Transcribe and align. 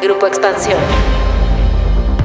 Grupo 0.00 0.28
Expansión. 0.28 0.78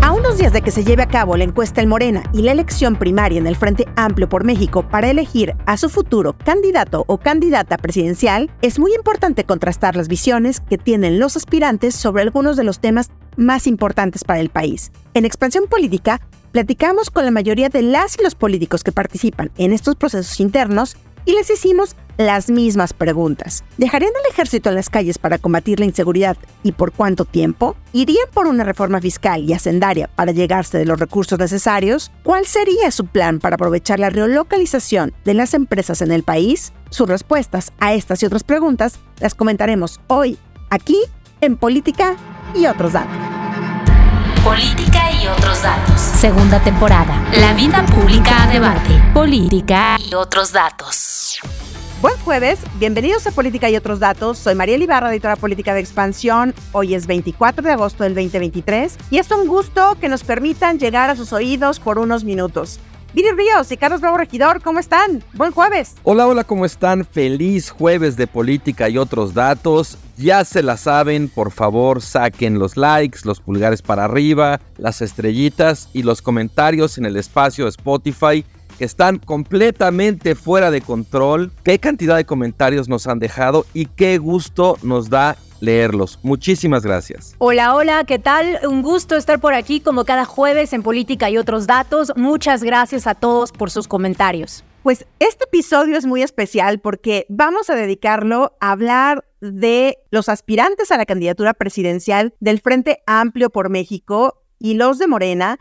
A 0.03 0.11
unos 0.11 0.37
días 0.37 0.53
de 0.53 0.61
que 0.61 0.69
se 0.69 0.83
lleve 0.83 1.01
a 1.01 1.07
cabo 1.07 1.37
la 1.37 1.43
encuesta 1.43 1.81
El 1.81 1.87
Morena 1.87 2.23
y 2.31 2.43
la 2.43 2.51
elección 2.51 2.97
primaria 2.97 3.39
en 3.39 3.47
el 3.47 3.55
Frente 3.55 3.87
Amplio 3.95 4.29
por 4.29 4.43
México 4.43 4.87
para 4.87 5.09
elegir 5.09 5.55
a 5.65 5.77
su 5.77 5.89
futuro 5.89 6.35
candidato 6.37 7.03
o 7.07 7.17
candidata 7.17 7.77
presidencial, 7.77 8.51
es 8.61 8.77
muy 8.77 8.93
importante 8.93 9.43
contrastar 9.43 9.95
las 9.95 10.07
visiones 10.07 10.59
que 10.59 10.77
tienen 10.77 11.19
los 11.19 11.35
aspirantes 11.35 11.95
sobre 11.95 12.21
algunos 12.21 12.57
de 12.57 12.63
los 12.63 12.79
temas 12.79 13.09
más 13.37 13.65
importantes 13.65 14.23
para 14.23 14.39
el 14.39 14.49
país. 14.49 14.91
En 15.15 15.25
Expansión 15.25 15.65
Política, 15.67 16.21
platicamos 16.51 17.09
con 17.09 17.25
la 17.25 17.31
mayoría 17.31 17.69
de 17.69 17.81
las 17.81 18.19
y 18.19 18.23
los 18.23 18.35
políticos 18.35 18.83
que 18.83 18.91
participan 18.91 19.51
en 19.57 19.73
estos 19.73 19.95
procesos 19.95 20.39
internos 20.39 20.95
y 21.25 21.33
les 21.33 21.49
hicimos 21.49 21.95
las 22.17 22.49
mismas 22.49 22.93
preguntas. 22.93 23.63
¿Dejarían 23.77 24.11
al 24.15 24.31
ejército 24.31 24.69
en 24.69 24.75
las 24.75 24.89
calles 24.89 25.17
para 25.17 25.37
combatir 25.37 25.79
la 25.79 25.85
inseguridad 25.85 26.37
y 26.63 26.71
por 26.73 26.91
cuánto 26.91 27.25
tiempo? 27.25 27.75
¿Irían 27.91 28.27
por 28.33 28.47
una 28.47 28.63
reforma 28.63 29.01
fiscal 29.01 29.43
y 29.43 29.53
hacendaria 29.53 30.07
para 30.15 30.31
llegarse 30.31 30.77
de 30.77 30.85
los 30.85 30.99
recursos 30.99 31.39
necesarios? 31.39 32.11
¿Cuál 32.23 32.45
sería 32.45 32.91
su 32.91 33.05
plan 33.07 33.39
para 33.39 33.55
aprovechar 33.55 33.99
la 33.99 34.09
relocalización 34.09 35.13
de 35.25 35.33
las 35.33 35.53
empresas 35.53 36.01
en 36.01 36.11
el 36.11 36.23
país? 36.23 36.73
Sus 36.89 37.07
respuestas 37.07 37.73
a 37.79 37.93
estas 37.93 38.21
y 38.21 38.25
otras 38.25 38.43
preguntas 38.43 38.99
las 39.19 39.33
comentaremos 39.33 39.99
hoy, 40.07 40.37
aquí, 40.69 40.99
en 41.41 41.57
Política 41.57 42.15
y 42.53 42.67
otros 42.67 42.93
datos. 42.93 43.17
Política 44.43 45.09
y 45.11 45.27
otros 45.27 45.63
datos. 45.63 46.01
Segunda 46.01 46.59
temporada. 46.61 47.23
La 47.39 47.53
vida 47.53 47.85
pública 47.85 48.43
a 48.43 48.47
debate. 48.47 49.01
Política 49.13 49.97
y 49.97 50.13
otros 50.13 50.51
datos. 50.51 51.12
Buen 52.03 52.17
jueves, 52.17 52.59
bienvenidos 52.79 53.25
a 53.27 53.31
Política 53.31 53.69
y 53.69 53.77
otros 53.77 54.01
datos. 54.01 54.37
Soy 54.37 54.55
María 54.55 54.75
Ibarra, 54.75 55.09
editora 55.09 55.37
política 55.37 55.73
de 55.73 55.79
Expansión. 55.79 56.53
Hoy 56.73 56.95
es 56.95 57.07
24 57.07 57.63
de 57.63 57.71
agosto 57.71 58.03
del 58.03 58.13
2023 58.13 58.97
y 59.09 59.19
es 59.19 59.31
un 59.31 59.47
gusto 59.47 59.95
que 60.01 60.09
nos 60.09 60.25
permitan 60.25 60.79
llegar 60.79 61.09
a 61.09 61.15
sus 61.15 61.31
oídos 61.31 61.79
por 61.79 61.99
unos 61.99 62.25
minutos. 62.25 62.81
Viri 63.13 63.29
Ríos 63.31 63.71
y 63.71 63.77
Carlos 63.77 64.01
Bravo 64.01 64.17
Regidor, 64.17 64.61
¿cómo 64.61 64.79
están? 64.79 65.23
Buen 65.31 65.53
jueves. 65.53 65.95
Hola, 66.03 66.27
hola, 66.27 66.43
¿cómo 66.43 66.65
están? 66.65 67.05
Feliz 67.05 67.69
jueves 67.69 68.17
de 68.17 68.27
política 68.27 68.89
y 68.89 68.97
otros 68.97 69.33
datos. 69.33 69.97
Ya 70.17 70.43
se 70.43 70.61
la 70.61 70.75
saben, 70.75 71.29
por 71.29 71.51
favor 71.51 72.01
saquen 72.01 72.59
los 72.59 72.75
likes, 72.75 73.19
los 73.23 73.39
pulgares 73.39 73.81
para 73.81 74.03
arriba, 74.03 74.59
las 74.77 75.01
estrellitas 75.01 75.87
y 75.93 76.03
los 76.03 76.21
comentarios 76.21 76.97
en 76.97 77.05
el 77.05 77.15
espacio 77.15 77.65
Spotify 77.69 78.43
que 78.77 78.85
están 78.85 79.19
completamente 79.19 80.35
fuera 80.35 80.71
de 80.71 80.81
control. 80.81 81.51
Qué 81.63 81.79
cantidad 81.79 82.15
de 82.15 82.25
comentarios 82.25 82.89
nos 82.89 83.07
han 83.07 83.19
dejado 83.19 83.65
y 83.73 83.85
qué 83.85 84.17
gusto 84.17 84.77
nos 84.83 85.09
da 85.09 85.37
leerlos. 85.59 86.19
Muchísimas 86.23 86.83
gracias. 86.83 87.35
Hola, 87.37 87.75
hola, 87.75 88.03
¿qué 88.03 88.19
tal? 88.19 88.59
Un 88.67 88.81
gusto 88.81 89.15
estar 89.15 89.39
por 89.39 89.53
aquí 89.53 89.79
como 89.79 90.03
cada 90.03 90.25
jueves 90.25 90.73
en 90.73 90.83
Política 90.83 91.29
y 91.29 91.37
otros 91.37 91.67
datos. 91.67 92.11
Muchas 92.15 92.63
gracias 92.63 93.07
a 93.07 93.15
todos 93.15 93.51
por 93.51 93.71
sus 93.71 93.87
comentarios. 93.87 94.63
Pues 94.83 95.05
este 95.19 95.45
episodio 95.45 95.97
es 95.97 96.05
muy 96.05 96.21
especial 96.21 96.79
porque 96.79 97.25
vamos 97.29 97.69
a 97.69 97.75
dedicarlo 97.75 98.51
a 98.59 98.71
hablar 98.71 99.23
de 99.39 99.97
los 100.11 100.27
aspirantes 100.27 100.91
a 100.91 100.97
la 100.97 101.05
candidatura 101.05 101.53
presidencial 101.53 102.33
del 102.41 102.59
Frente 102.59 103.01
Amplio 103.07 103.49
por 103.49 103.69
México 103.69 104.41
y 104.59 104.73
los 104.73 104.97
de 104.99 105.07
Morena, 105.07 105.59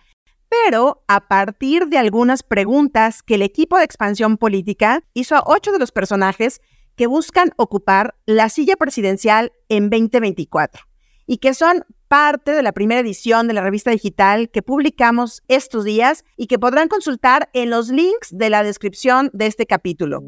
pero 0.52 1.02
a 1.08 1.28
partir 1.28 1.86
de 1.86 1.96
algunas 1.96 2.42
preguntas 2.42 3.22
que 3.22 3.36
el 3.36 3.42
equipo 3.42 3.78
de 3.78 3.84
expansión 3.84 4.36
política 4.36 5.02
hizo 5.14 5.34
a 5.34 5.44
ocho 5.46 5.72
de 5.72 5.78
los 5.78 5.92
personajes 5.92 6.60
que 6.94 7.06
buscan 7.06 7.52
ocupar 7.56 8.16
la 8.26 8.50
silla 8.50 8.76
presidencial 8.76 9.52
en 9.70 9.88
2024 9.88 10.82
y 11.26 11.38
que 11.38 11.54
son 11.54 11.86
parte 12.08 12.52
de 12.52 12.62
la 12.62 12.72
primera 12.72 13.00
edición 13.00 13.48
de 13.48 13.54
la 13.54 13.62
revista 13.62 13.90
digital 13.92 14.50
que 14.50 14.60
publicamos 14.60 15.42
estos 15.48 15.84
días 15.84 16.22
y 16.36 16.48
que 16.48 16.58
podrán 16.58 16.88
consultar 16.88 17.48
en 17.54 17.70
los 17.70 17.88
links 17.88 18.28
de 18.30 18.50
la 18.50 18.62
descripción 18.62 19.30
de 19.32 19.46
este 19.46 19.64
capítulo. 19.64 20.20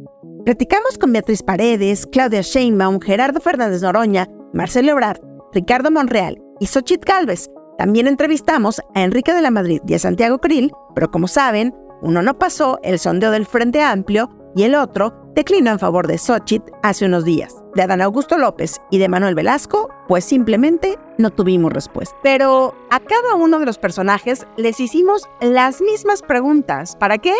Platicamos 0.46 0.96
con 0.96 1.12
Beatriz 1.12 1.42
Paredes, 1.42 2.06
Claudia 2.06 2.40
Sheinbaum, 2.40 2.98
Gerardo 3.00 3.40
Fernández 3.40 3.82
Noroña, 3.82 4.26
Marcelo 4.54 4.92
Ebrard, 4.92 5.20
Ricardo 5.52 5.90
Monreal 5.90 6.40
y 6.60 6.66
Xochitl 6.66 7.04
Galvez. 7.04 7.50
También 7.78 8.06
entrevistamos 8.06 8.80
a 8.94 9.02
Enrique 9.02 9.32
de 9.32 9.42
la 9.42 9.50
Madrid 9.50 9.80
y 9.86 9.94
a 9.94 9.98
Santiago 9.98 10.38
Krill, 10.38 10.72
pero 10.94 11.10
como 11.10 11.26
saben, 11.26 11.74
uno 12.02 12.22
no 12.22 12.38
pasó 12.38 12.78
el 12.82 12.98
sondeo 12.98 13.30
del 13.30 13.46
Frente 13.46 13.82
Amplio 13.82 14.30
y 14.54 14.62
el 14.62 14.74
otro 14.74 15.12
declinó 15.34 15.72
en 15.72 15.78
favor 15.78 16.06
de 16.06 16.18
Xochitl 16.18 16.72
hace 16.82 17.06
unos 17.06 17.24
días. 17.24 17.56
De 17.74 17.82
Adán 17.82 18.02
Augusto 18.02 18.38
López 18.38 18.80
y 18.90 18.98
de 18.98 19.08
Manuel 19.08 19.34
Velasco, 19.34 19.90
pues 20.06 20.24
simplemente 20.24 20.96
no 21.18 21.30
tuvimos 21.30 21.72
respuesta. 21.72 22.14
Pero 22.22 22.74
a 22.90 23.00
cada 23.00 23.34
uno 23.34 23.58
de 23.58 23.66
los 23.66 23.78
personajes 23.78 24.46
les 24.56 24.78
hicimos 24.78 25.28
las 25.40 25.80
mismas 25.80 26.22
preguntas. 26.22 26.94
¿Para 26.94 27.18
qué? 27.18 27.34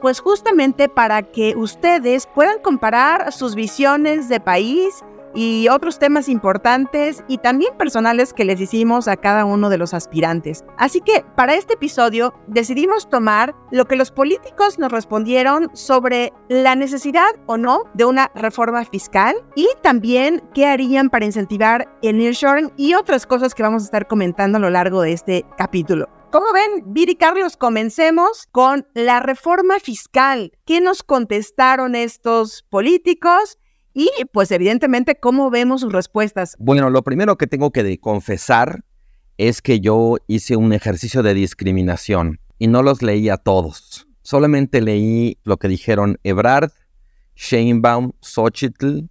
Pues 0.00 0.20
justamente 0.20 0.88
para 0.88 1.22
que 1.22 1.54
ustedes 1.56 2.26
puedan 2.34 2.58
comparar 2.60 3.32
sus 3.32 3.54
visiones 3.54 4.28
de 4.28 4.40
país 4.40 5.04
y 5.36 5.68
otros 5.68 5.98
temas 5.98 6.28
importantes 6.28 7.22
y 7.28 7.38
también 7.38 7.76
personales 7.76 8.32
que 8.32 8.46
les 8.46 8.60
hicimos 8.60 9.06
a 9.06 9.16
cada 9.16 9.44
uno 9.44 9.68
de 9.68 9.78
los 9.78 9.94
aspirantes. 9.94 10.64
Así 10.78 11.00
que 11.00 11.24
para 11.36 11.54
este 11.54 11.74
episodio 11.74 12.34
decidimos 12.48 13.08
tomar 13.08 13.54
lo 13.70 13.84
que 13.84 13.96
los 13.96 14.10
políticos 14.10 14.78
nos 14.78 14.90
respondieron 14.90 15.68
sobre 15.74 16.32
la 16.48 16.74
necesidad 16.74 17.28
o 17.46 17.58
no 17.58 17.84
de 17.92 18.06
una 18.06 18.32
reforma 18.34 18.84
fiscal 18.86 19.36
y 19.54 19.68
también 19.82 20.42
qué 20.54 20.66
harían 20.66 21.10
para 21.10 21.26
incentivar 21.26 21.86
el 22.02 22.16
nearshoring 22.16 22.72
y 22.76 22.94
otras 22.94 23.26
cosas 23.26 23.54
que 23.54 23.62
vamos 23.62 23.82
a 23.82 23.86
estar 23.86 24.06
comentando 24.06 24.56
a 24.56 24.60
lo 24.60 24.70
largo 24.70 25.02
de 25.02 25.12
este 25.12 25.44
capítulo. 25.58 26.08
Como 26.32 26.52
ven, 26.52 26.82
Viri 26.86 27.14
Carlos, 27.14 27.56
comencemos 27.56 28.48
con 28.52 28.86
la 28.94 29.20
reforma 29.20 29.78
fiscal. 29.78 30.52
¿Qué 30.64 30.80
nos 30.80 31.02
contestaron 31.02 31.94
estos 31.94 32.64
políticos? 32.68 33.58
Y 33.98 34.10
pues 34.30 34.50
evidentemente, 34.50 35.14
¿cómo 35.14 35.48
vemos 35.48 35.80
sus 35.80 35.90
respuestas? 35.90 36.54
Bueno, 36.58 36.90
lo 36.90 37.02
primero 37.02 37.38
que 37.38 37.46
tengo 37.46 37.70
que 37.70 37.98
confesar 37.98 38.84
es 39.38 39.62
que 39.62 39.80
yo 39.80 40.18
hice 40.26 40.54
un 40.54 40.74
ejercicio 40.74 41.22
de 41.22 41.32
discriminación 41.32 42.38
y 42.58 42.66
no 42.66 42.82
los 42.82 43.00
leí 43.00 43.30
a 43.30 43.38
todos. 43.38 44.06
Solamente 44.20 44.82
leí 44.82 45.38
lo 45.44 45.56
que 45.56 45.68
dijeron 45.68 46.18
Ebrard, 46.24 46.72
Sheinbaum, 47.36 48.12
Xochitl, 48.20 49.08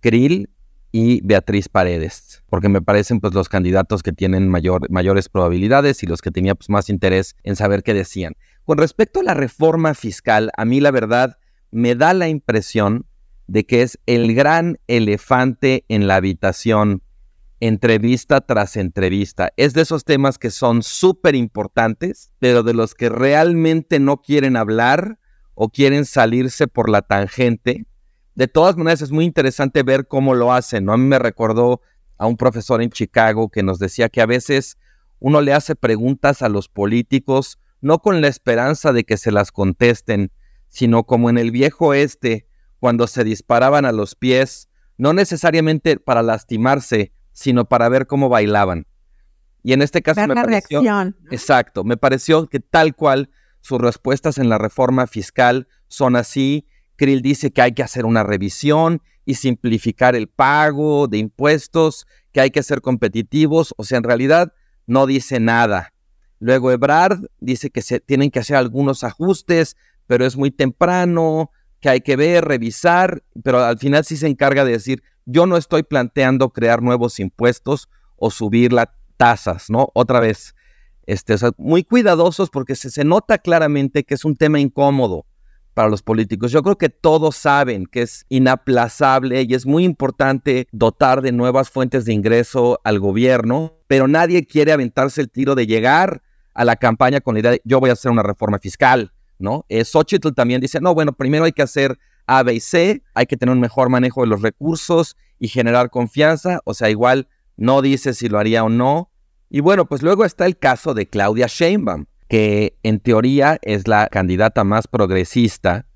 Krill 0.00 0.48
y 0.92 1.20
Beatriz 1.22 1.68
Paredes, 1.68 2.42
porque 2.48 2.70
me 2.70 2.80
parecen 2.80 3.20
pues 3.20 3.34
los 3.34 3.50
candidatos 3.50 4.02
que 4.02 4.12
tienen 4.12 4.48
mayor, 4.48 4.90
mayores 4.90 5.28
probabilidades 5.28 6.02
y 6.02 6.06
los 6.06 6.22
que 6.22 6.30
tenía 6.30 6.54
pues, 6.54 6.70
más 6.70 6.88
interés 6.88 7.36
en 7.42 7.54
saber 7.54 7.82
qué 7.82 7.92
decían. 7.92 8.34
Con 8.64 8.78
respecto 8.78 9.20
a 9.20 9.24
la 9.24 9.34
reforma 9.34 9.92
fiscal, 9.92 10.50
a 10.56 10.64
mí 10.64 10.80
la 10.80 10.90
verdad 10.90 11.36
me 11.70 11.94
da 11.94 12.14
la 12.14 12.30
impresión 12.30 13.04
de 13.46 13.64
que 13.64 13.82
es 13.82 13.98
el 14.06 14.34
gran 14.34 14.78
elefante 14.86 15.84
en 15.88 16.06
la 16.06 16.16
habitación, 16.16 17.02
entrevista 17.60 18.40
tras 18.40 18.76
entrevista. 18.76 19.52
Es 19.56 19.72
de 19.72 19.82
esos 19.82 20.04
temas 20.04 20.38
que 20.38 20.50
son 20.50 20.82
súper 20.82 21.34
importantes, 21.34 22.32
pero 22.38 22.62
de 22.62 22.74
los 22.74 22.94
que 22.94 23.08
realmente 23.08 23.98
no 23.98 24.20
quieren 24.20 24.56
hablar 24.56 25.18
o 25.54 25.70
quieren 25.70 26.04
salirse 26.04 26.66
por 26.66 26.90
la 26.90 27.02
tangente. 27.02 27.86
De 28.34 28.48
todas 28.48 28.76
maneras, 28.76 29.00
es 29.00 29.10
muy 29.10 29.24
interesante 29.24 29.82
ver 29.82 30.06
cómo 30.06 30.34
lo 30.34 30.52
hacen. 30.52 30.84
¿no? 30.84 30.92
A 30.92 30.96
mí 30.98 31.04
me 31.04 31.18
recordó 31.18 31.80
a 32.18 32.26
un 32.26 32.36
profesor 32.36 32.82
en 32.82 32.90
Chicago 32.90 33.48
que 33.48 33.62
nos 33.62 33.78
decía 33.78 34.08
que 34.08 34.20
a 34.20 34.26
veces 34.26 34.76
uno 35.18 35.40
le 35.40 35.54
hace 35.54 35.74
preguntas 35.74 36.42
a 36.42 36.48
los 36.48 36.68
políticos 36.68 37.58
no 37.80 38.00
con 38.00 38.20
la 38.20 38.28
esperanza 38.28 38.92
de 38.92 39.04
que 39.04 39.16
se 39.16 39.30
las 39.30 39.52
contesten, 39.52 40.32
sino 40.68 41.04
como 41.04 41.30
en 41.30 41.38
el 41.38 41.50
viejo 41.50 41.94
este, 41.94 42.46
cuando 42.78 43.06
se 43.06 43.24
disparaban 43.24 43.84
a 43.84 43.92
los 43.92 44.14
pies, 44.14 44.68
no 44.98 45.12
necesariamente 45.12 45.98
para 45.98 46.22
lastimarse, 46.22 47.12
sino 47.32 47.66
para 47.66 47.88
ver 47.88 48.06
cómo 48.06 48.28
bailaban. 48.28 48.86
Y 49.62 49.72
en 49.72 49.82
este 49.82 50.00
caso 50.00 50.26
me 50.26 50.34
pareció, 50.34 50.80
reacción. 50.80 51.16
exacto, 51.30 51.84
me 51.84 51.96
pareció 51.96 52.46
que 52.46 52.60
tal 52.60 52.94
cual 52.94 53.30
sus 53.60 53.80
respuestas 53.80 54.38
en 54.38 54.48
la 54.48 54.58
reforma 54.58 55.06
fiscal 55.06 55.66
son 55.88 56.14
así. 56.14 56.68
Krill 56.94 57.20
dice 57.20 57.50
que 57.50 57.62
hay 57.62 57.72
que 57.72 57.82
hacer 57.82 58.06
una 58.06 58.22
revisión 58.22 59.02
y 59.24 59.34
simplificar 59.34 60.14
el 60.14 60.28
pago 60.28 61.08
de 61.08 61.18
impuestos, 61.18 62.06
que 62.32 62.40
hay 62.40 62.50
que 62.50 62.62
ser 62.62 62.80
competitivos, 62.80 63.74
o 63.76 63.82
sea, 63.82 63.98
en 63.98 64.04
realidad 64.04 64.52
no 64.86 65.06
dice 65.06 65.40
nada. 65.40 65.92
Luego 66.38 66.70
Ebrard 66.70 67.26
dice 67.40 67.70
que 67.70 67.82
se 67.82 67.98
tienen 67.98 68.30
que 68.30 68.38
hacer 68.38 68.56
algunos 68.56 69.02
ajustes, 69.02 69.76
pero 70.06 70.24
es 70.24 70.36
muy 70.36 70.52
temprano, 70.52 71.50
que 71.80 71.88
hay 71.88 72.00
que 72.00 72.16
ver, 72.16 72.44
revisar, 72.44 73.22
pero 73.42 73.64
al 73.64 73.78
final 73.78 74.04
sí 74.04 74.16
se 74.16 74.26
encarga 74.26 74.64
de 74.64 74.72
decir, 74.72 75.02
yo 75.24 75.46
no 75.46 75.56
estoy 75.56 75.82
planteando 75.82 76.50
crear 76.50 76.82
nuevos 76.82 77.20
impuestos 77.20 77.88
o 78.16 78.30
subir 78.30 78.72
las 78.72 78.88
tasas, 79.16 79.70
¿no? 79.70 79.88
Otra 79.94 80.20
vez, 80.20 80.54
este, 81.06 81.36
muy 81.58 81.84
cuidadosos 81.84 82.50
porque 82.50 82.74
se, 82.74 82.90
se 82.90 83.04
nota 83.04 83.38
claramente 83.38 84.04
que 84.04 84.14
es 84.14 84.24
un 84.24 84.36
tema 84.36 84.60
incómodo 84.60 85.26
para 85.76 85.90
los 85.90 86.02
políticos. 86.02 86.52
Yo 86.52 86.62
creo 86.62 86.78
que 86.78 86.88
todos 86.88 87.36
saben 87.36 87.84
que 87.84 88.00
es 88.00 88.24
inaplazable 88.30 89.42
y 89.42 89.52
es 89.52 89.66
muy 89.66 89.84
importante 89.84 90.68
dotar 90.72 91.20
de 91.20 91.32
nuevas 91.32 91.68
fuentes 91.68 92.06
de 92.06 92.14
ingreso 92.14 92.80
al 92.82 92.98
gobierno, 92.98 93.74
pero 93.86 94.08
nadie 94.08 94.46
quiere 94.46 94.72
aventarse 94.72 95.20
el 95.20 95.30
tiro 95.30 95.54
de 95.54 95.66
llegar 95.66 96.22
a 96.54 96.64
la 96.64 96.76
campaña 96.76 97.20
con 97.20 97.34
la 97.34 97.40
idea 97.40 97.50
de 97.50 97.60
yo 97.64 97.78
voy 97.78 97.90
a 97.90 97.92
hacer 97.92 98.10
una 98.10 98.22
reforma 98.22 98.58
fiscal, 98.58 99.12
¿no? 99.38 99.64
Eh, 99.68 99.84
Xochitl 99.84 100.32
también 100.32 100.60
dice, 100.60 100.80
no, 100.80 100.94
bueno, 100.94 101.12
primero 101.12 101.44
hay 101.44 101.52
que 101.52 101.62
hacer 101.62 101.98
A, 102.26 102.42
B 102.42 102.54
y 102.54 102.60
C, 102.60 103.02
hay 103.14 103.26
que 103.26 103.36
tener 103.36 103.52
un 103.52 103.60
mejor 103.60 103.88
manejo 103.88 104.22
de 104.22 104.28
los 104.28 104.42
recursos 104.42 105.16
y 105.38 105.48
generar 105.48 105.90
confianza, 105.90 106.60
o 106.64 106.74
sea, 106.74 106.90
igual 106.90 107.28
no 107.56 107.82
dice 107.82 108.14
si 108.14 108.28
lo 108.28 108.38
haría 108.38 108.64
o 108.64 108.68
no. 108.68 109.10
Y 109.48 109.60
bueno, 109.60 109.86
pues 109.86 110.02
luego 110.02 110.24
está 110.24 110.46
el 110.46 110.58
caso 110.58 110.94
de 110.94 111.06
Claudia 111.06 111.46
Sheinbaum, 111.48 112.06
que 112.28 112.76
en 112.82 113.00
teoría 113.00 113.58
es 113.62 113.86
la 113.86 114.08
candidata 114.08 114.64
más 114.64 114.88
progresista 114.88 115.86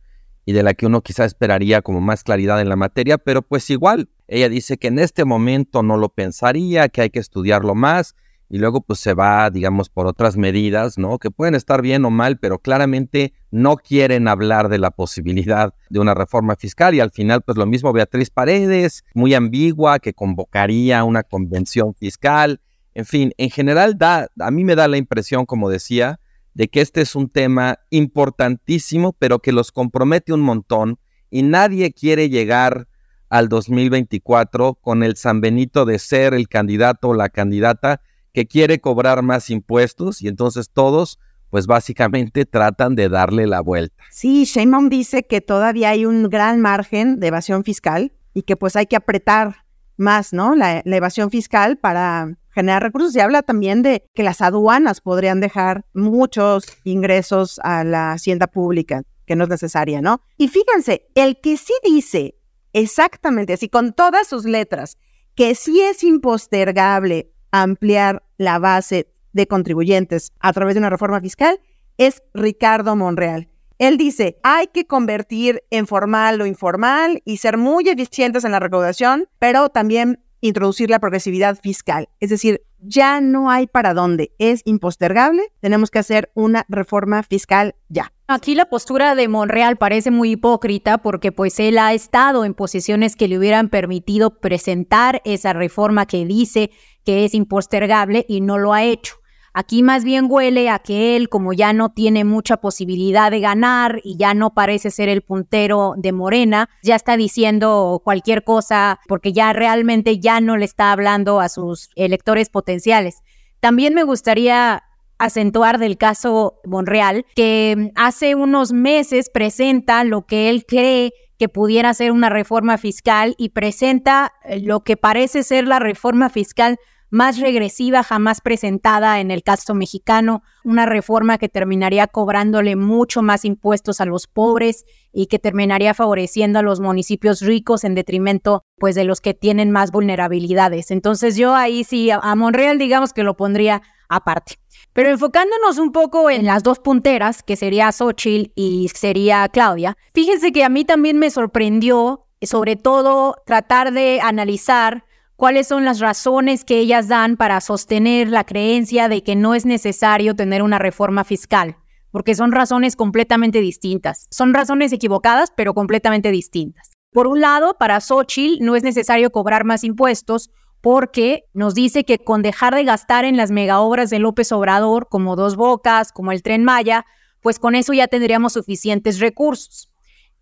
y 0.44 0.52
de 0.52 0.62
la 0.62 0.75
que 0.75 0.86
uno 0.86 1.02
quizá 1.02 1.25
esperaría 1.25 1.82
como 1.82 2.00
más 2.00 2.25
claridad 2.25 2.60
en 2.60 2.69
la 2.69 2.76
materia, 2.76 3.19
pero 3.19 3.43
pues 3.43 3.69
igual, 3.70 4.08
ella 4.28 4.48
dice 4.48 4.78
que 4.78 4.88
en 4.88 4.98
este 4.98 5.25
momento 5.25 5.82
no 5.82 5.96
lo 5.96 6.08
pensaría, 6.08 6.88
que 6.88 7.02
hay 7.02 7.10
que 7.10 7.19
estudiarlo 7.19 7.75
más 7.75 8.14
y 8.50 8.58
luego 8.58 8.82
pues 8.82 8.99
se 8.99 9.14
va, 9.14 9.49
digamos, 9.49 9.88
por 9.88 10.06
otras 10.06 10.37
medidas, 10.37 10.99
¿no? 10.99 11.19
Que 11.19 11.31
pueden 11.31 11.55
estar 11.55 11.81
bien 11.81 12.05
o 12.05 12.11
mal, 12.11 12.38
pero 12.38 12.58
claramente 12.58 13.32
no 13.50 13.76
quieren 13.76 14.29
hablar 14.29 14.69
de 14.69 14.79
la 14.79 14.91
posibilidad 14.91 15.73
de 15.88 16.00
una 16.00 16.12
reforma 16.12 16.56
fiscal 16.56 16.94
y 16.94 17.00
al 17.00 17.12
final 17.12 17.43
pues 17.43 17.56
lo 17.56 17.64
mismo 17.64 17.93
Beatriz 17.93 18.29
Paredes, 18.31 19.05
muy 19.14 19.32
ambigua, 19.32 20.00
que 20.00 20.12
convocaría 20.12 21.05
una 21.05 21.23
convención 21.23 21.94
fiscal 21.94 22.61
en 22.94 23.05
fin, 23.05 23.32
en 23.38 23.50
general 23.50 23.97
da, 23.97 24.29
a 24.38 24.50
mí 24.50 24.64
me 24.64 24.75
da 24.75 24.88
la 24.88 24.96
impresión, 24.96 25.46
como 25.46 25.70
decía, 25.70 26.20
de 26.55 26.69
que 26.69 26.81
este 26.81 27.00
es 27.00 27.14
un 27.14 27.29
tema 27.29 27.79
importantísimo, 27.91 29.12
pero 29.12 29.38
que 29.38 29.53
los 29.53 29.70
compromete 29.70 30.32
un 30.32 30.41
montón 30.41 30.99
y 31.31 31.43
nadie 31.43 31.93
quiere 31.93 32.29
llegar 32.29 32.88
al 33.29 33.49
2024 33.49 34.75
con 34.75 35.05
el 35.05 35.17
San 35.17 35.41
Benito 35.41 35.85
de 35.85 36.00
ser 36.00 36.35
el 36.35 36.49
candidato 36.49 37.11
o 37.11 37.14
la 37.14 37.29
candidata 37.29 38.00
que 38.32 38.47
quiere 38.47 38.81
cobrar 38.81 39.23
más 39.23 39.50
impuestos 39.50 40.23
y 40.23 40.29
entonces 40.29 40.71
todos 40.71 41.19
pues 41.50 41.67
básicamente 41.67 42.47
tratan 42.47 42.94
de 42.94 43.09
darle 43.09 43.47
la 43.47 43.61
vuelta. 43.61 44.05
Sí, 44.11 44.44
Sheinbaum 44.44 44.88
dice 44.88 45.25
que 45.25 45.41
todavía 45.41 45.91
hay 45.91 46.06
un 46.06 46.29
gran 46.29 46.61
margen 46.61 47.19
de 47.19 47.27
evasión 47.27 47.65
fiscal 47.65 48.12
y 48.32 48.43
que 48.43 48.56
pues 48.56 48.77
hay 48.77 48.87
que 48.87 48.97
apretar 48.97 49.65
más, 49.97 50.32
¿no? 50.32 50.55
La, 50.55 50.82
evasión 50.85 51.31
fiscal 51.31 51.77
para 51.77 52.37
generar 52.50 52.82
recursos. 52.82 53.12
Se 53.12 53.21
habla 53.21 53.43
también 53.43 53.82
de 53.82 54.05
que 54.15 54.23
las 54.23 54.41
aduanas 54.41 55.00
podrían 55.00 55.41
dejar 55.41 55.85
muchos 55.93 56.65
ingresos 56.85 57.61
a 57.62 57.85
la 57.85 58.12
hacienda 58.12 58.47
pública, 58.47 59.03
que 59.27 59.37
no 59.37 59.44
es 59.44 59.50
necesaria, 59.50 60.00
¿no? 60.00 60.23
Y 60.37 60.49
fíjense, 60.49 61.09
el 61.15 61.41
que 61.41 61.56
sí 61.56 61.75
dice 61.85 62.37
exactamente 62.73 63.53
así, 63.53 63.69
con 63.69 63.93
todas 63.93 64.27
sus 64.27 64.44
letras, 64.44 64.99
que 65.35 65.55
sí 65.55 65.81
es 65.81 66.03
impostergable 66.03 67.32
ampliar 67.50 68.23
la 68.38 68.58
base 68.58 69.08
de 69.32 69.47
contribuyentes 69.47 70.32
a 70.41 70.52
través 70.52 70.75
de 70.75 70.81
una 70.81 70.91
reforma 70.91 71.20
fiscal, 71.20 71.61
es 71.99 72.23
Ricardo 72.35 72.97
Monreal. 72.97 73.49
Él 73.79 73.97
dice, 73.97 74.38
hay 74.43 74.67
que 74.67 74.87
convertir 74.87 75.62
en 75.70 75.87
formal 75.87 76.37
lo 76.37 76.47
informal 76.47 77.23
y 77.25 77.38
ser 77.38 77.56
muy 77.56 77.88
eficientes 77.88 78.44
en 78.44 78.52
la 78.52 78.61
recaudación, 78.61 79.29
pero 79.38 79.70
también 79.70 80.23
introducir 80.41 80.91
la 80.91 80.99
progresividad 80.99 81.58
fiscal. 81.62 82.08
Es 82.20 82.31
decir, 82.31 82.62
ya 82.82 83.21
no 83.21 83.50
hay 83.50 83.67
para 83.67 83.94
dónde, 83.94 84.32
es 84.38 84.62
impostergable, 84.65 85.43
tenemos 85.61 85.91
que 85.91 85.99
hacer 85.99 86.31
una 86.35 86.65
reforma 86.69 87.23
fiscal 87.23 87.75
ya. 87.88 88.12
Aquí 88.27 88.55
la 88.55 88.67
postura 88.67 89.15
de 89.15 89.29
Monreal 89.29 89.77
parece 89.77 90.11
muy 90.11 90.32
hipócrita 90.32 90.99
porque 90.99 91.32
pues 91.32 91.59
él 91.59 91.79
ha 91.79 91.93
estado 91.93 92.44
en 92.44 92.55
posiciones 92.55 93.17
que 93.17 93.27
le 93.27 93.38
hubieran 93.38 93.69
permitido 93.69 94.38
presentar 94.38 95.21
esa 95.25 95.53
reforma 95.53 96.06
que 96.06 96.25
dice 96.25 96.71
que 97.05 97.25
es 97.25 97.35
impostergable 97.35 98.25
y 98.29 98.41
no 98.41 98.59
lo 98.59 98.73
ha 98.73 98.85
hecho. 98.85 99.19
Aquí 99.60 99.82
más 99.82 100.04
bien 100.04 100.24
huele 100.30 100.70
a 100.70 100.78
que 100.78 101.16
él, 101.16 101.28
como 101.28 101.52
ya 101.52 101.74
no 101.74 101.90
tiene 101.90 102.24
mucha 102.24 102.56
posibilidad 102.56 103.30
de 103.30 103.40
ganar 103.40 104.00
y 104.02 104.16
ya 104.16 104.32
no 104.32 104.54
parece 104.54 104.90
ser 104.90 105.10
el 105.10 105.20
puntero 105.20 105.92
de 105.98 106.12
Morena, 106.12 106.70
ya 106.82 106.96
está 106.96 107.18
diciendo 107.18 108.00
cualquier 108.02 108.42
cosa 108.42 109.00
porque 109.06 109.34
ya 109.34 109.52
realmente 109.52 110.18
ya 110.18 110.40
no 110.40 110.56
le 110.56 110.64
está 110.64 110.92
hablando 110.92 111.40
a 111.40 111.50
sus 111.50 111.90
electores 111.94 112.48
potenciales. 112.48 113.22
También 113.60 113.92
me 113.92 114.02
gustaría 114.02 114.82
acentuar 115.18 115.78
del 115.78 115.98
caso 115.98 116.54
Monreal, 116.64 117.26
que 117.34 117.92
hace 117.96 118.34
unos 118.34 118.72
meses 118.72 119.28
presenta 119.28 120.04
lo 120.04 120.24
que 120.24 120.48
él 120.48 120.64
cree 120.66 121.12
que 121.38 121.50
pudiera 121.50 121.92
ser 121.92 122.12
una 122.12 122.30
reforma 122.30 122.78
fiscal 122.78 123.34
y 123.36 123.50
presenta 123.50 124.32
lo 124.62 124.80
que 124.84 124.96
parece 124.96 125.42
ser 125.42 125.68
la 125.68 125.80
reforma 125.80 126.30
fiscal 126.30 126.78
más 127.10 127.38
regresiva 127.38 128.02
jamás 128.02 128.40
presentada 128.40 129.20
en 129.20 129.30
el 129.30 129.42
caso 129.42 129.74
mexicano, 129.74 130.42
una 130.64 130.86
reforma 130.86 131.38
que 131.38 131.48
terminaría 131.48 132.06
cobrándole 132.06 132.76
mucho 132.76 133.22
más 133.22 133.44
impuestos 133.44 134.00
a 134.00 134.04
los 134.06 134.26
pobres 134.26 134.84
y 135.12 135.26
que 135.26 135.38
terminaría 135.38 135.92
favoreciendo 135.92 136.60
a 136.60 136.62
los 136.62 136.80
municipios 136.80 137.40
ricos 137.40 137.84
en 137.84 137.94
detrimento 137.94 138.62
pues 138.78 138.94
de 138.94 139.04
los 139.04 139.20
que 139.20 139.34
tienen 139.34 139.70
más 139.70 139.90
vulnerabilidades. 139.90 140.90
Entonces 140.90 141.36
yo 141.36 141.54
ahí 141.54 141.84
sí 141.84 142.10
a, 142.10 142.34
Monreal 142.36 142.78
digamos 142.78 143.12
que 143.12 143.24
lo 143.24 143.36
pondría 143.36 143.82
aparte. 144.08 144.54
Pero 144.92 145.10
enfocándonos 145.10 145.78
un 145.78 145.92
poco 145.92 146.30
en 146.30 146.46
las 146.46 146.62
dos 146.62 146.80
punteras, 146.80 147.42
que 147.42 147.56
sería 147.56 147.92
Xochitl 147.92 148.50
y 148.56 148.88
sería 148.88 149.48
Claudia, 149.48 149.96
fíjense 150.14 150.52
que 150.52 150.64
a 150.64 150.68
mí 150.68 150.84
también 150.84 151.18
me 151.18 151.30
sorprendió, 151.30 152.26
sobre 152.42 152.74
todo, 152.76 153.36
tratar 153.46 153.92
de 153.92 154.20
analizar 154.20 155.04
cuáles 155.40 155.69
son 155.69 155.87
las 155.87 156.00
razones 156.00 156.66
que 156.66 156.78
ellas 156.81 157.08
dan 157.08 157.38
para 157.38 157.62
sostener 157.62 158.28
la 158.28 158.44
creencia 158.44 159.08
de 159.08 159.22
que 159.22 159.37
no 159.37 159.54
es 159.54 159.64
necesario 159.64 160.37
tener 160.37 160.62
una 160.62 160.78
reforma 160.78 161.25
fiscal, 161.25 161.78
porque 162.10 162.34
son 162.34 162.52
razones 162.52 162.94
completamente 162.94 163.62
distintas. 163.62 164.26
Son 164.31 164.52
razones 164.52 164.92
equivocadas, 164.92 165.50
pero 165.56 165.72
completamente 165.72 166.31
distintas. 166.31 166.90
Por 167.10 167.26
un 167.26 167.40
lado, 167.40 167.78
para 167.78 168.02
Xochitl 168.02 168.62
no 168.62 168.76
es 168.76 168.82
necesario 168.82 169.32
cobrar 169.32 169.64
más 169.64 169.82
impuestos 169.82 170.50
porque 170.82 171.44
nos 171.54 171.75
dice 171.75 172.04
que 172.04 172.19
con 172.19 172.43
dejar 172.43 172.75
de 172.75 172.84
gastar 172.84 173.25
en 173.25 173.38
las 173.38 173.50
megaobras 173.50 174.10
de 174.10 174.19
López 174.19 174.52
Obrador, 174.52 175.08
como 175.08 175.36
Dos 175.36 175.56
Bocas, 175.56 176.12
como 176.12 176.32
el 176.32 176.43
Tren 176.43 176.64
Maya, 176.64 177.06
pues 177.40 177.58
con 177.58 177.75
eso 177.75 177.94
ya 177.94 178.08
tendríamos 178.08 178.52
suficientes 178.52 179.20
recursos. 179.20 179.90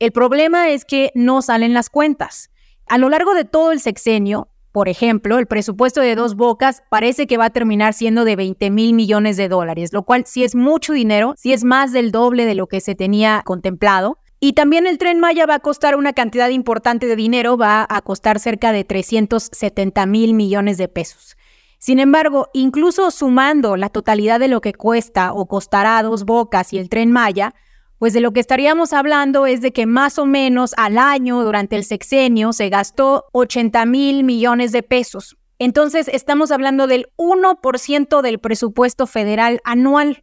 El 0.00 0.10
problema 0.10 0.70
es 0.70 0.84
que 0.84 1.12
no 1.14 1.40
salen 1.40 1.72
las 1.72 1.88
cuentas. 1.88 2.50
A 2.88 2.98
lo 2.98 3.08
largo 3.08 3.34
de 3.34 3.44
todo 3.44 3.70
el 3.70 3.78
sexenio, 3.78 4.48
por 4.72 4.88
ejemplo, 4.88 5.38
el 5.38 5.46
presupuesto 5.46 6.00
de 6.00 6.14
dos 6.14 6.36
bocas 6.36 6.82
parece 6.90 7.26
que 7.26 7.36
va 7.36 7.46
a 7.46 7.50
terminar 7.50 7.94
siendo 7.94 8.24
de 8.24 8.37
20 8.37 8.70
mil 8.70 8.94
millones 8.94 9.37
de 9.37 9.48
dólares, 9.48 9.92
lo 9.92 10.02
cual 10.02 10.25
sí 10.26 10.44
es 10.44 10.54
mucho 10.54 10.92
dinero, 10.92 11.34
sí 11.37 11.52
es 11.52 11.64
más 11.64 11.92
del 11.92 12.12
doble 12.12 12.44
de 12.44 12.54
lo 12.54 12.66
que 12.66 12.80
se 12.80 12.94
tenía 12.94 13.42
contemplado. 13.44 14.18
Y 14.40 14.52
también 14.52 14.87
el 14.87 14.98
tren 14.98 15.18
Maya 15.18 15.46
va 15.46 15.54
a 15.54 15.60
costar 15.60 15.96
una 15.96 16.12
cantidad 16.12 16.48
importante 16.50 17.06
de 17.06 17.16
dinero, 17.16 17.56
va 17.56 17.87
a 17.88 18.02
costar 18.02 18.38
cerca 18.38 18.70
de 18.70 18.84
370 18.84 20.06
mil 20.06 20.34
millones 20.34 20.78
de 20.78 20.87
pesos. 20.87 21.37
Sin 21.78 21.98
embargo, 21.98 22.48
incluso 22.52 23.10
sumando 23.10 23.76
la 23.76 23.88
totalidad 23.88 24.38
de 24.38 24.48
lo 24.48 24.60
que 24.60 24.75
cuesta 24.75 25.32
o 25.32 25.46
costará 25.46 26.02
dos 26.02 26.25
bocas 26.25 26.72
y 26.72 26.78
el 26.78 26.88
tren 26.88 27.10
Maya, 27.10 27.54
pues 27.99 28.12
de 28.12 28.21
lo 28.21 28.33
que 28.33 28.40
estaríamos 28.40 28.93
hablando 28.93 29.47
es 29.47 29.61
de 29.61 29.73
que 29.73 29.87
más 29.87 30.19
o 30.19 30.26
menos 30.26 30.73
al 30.76 30.99
año, 30.99 31.43
durante 31.43 31.76
el 31.76 31.85
sexenio, 31.85 32.52
se 32.52 32.69
gastó 32.69 33.26
80 33.33 33.85
mil 33.87 34.25
millones 34.25 34.73
de 34.73 34.83
pesos. 34.83 35.37
Entonces 35.59 36.09
estamos 36.12 36.52
hablando 36.52 36.87
del 36.87 37.09
1% 37.17 38.23
del 38.23 38.38
presupuesto 38.38 39.07
federal 39.09 39.61
anual. 39.64 40.23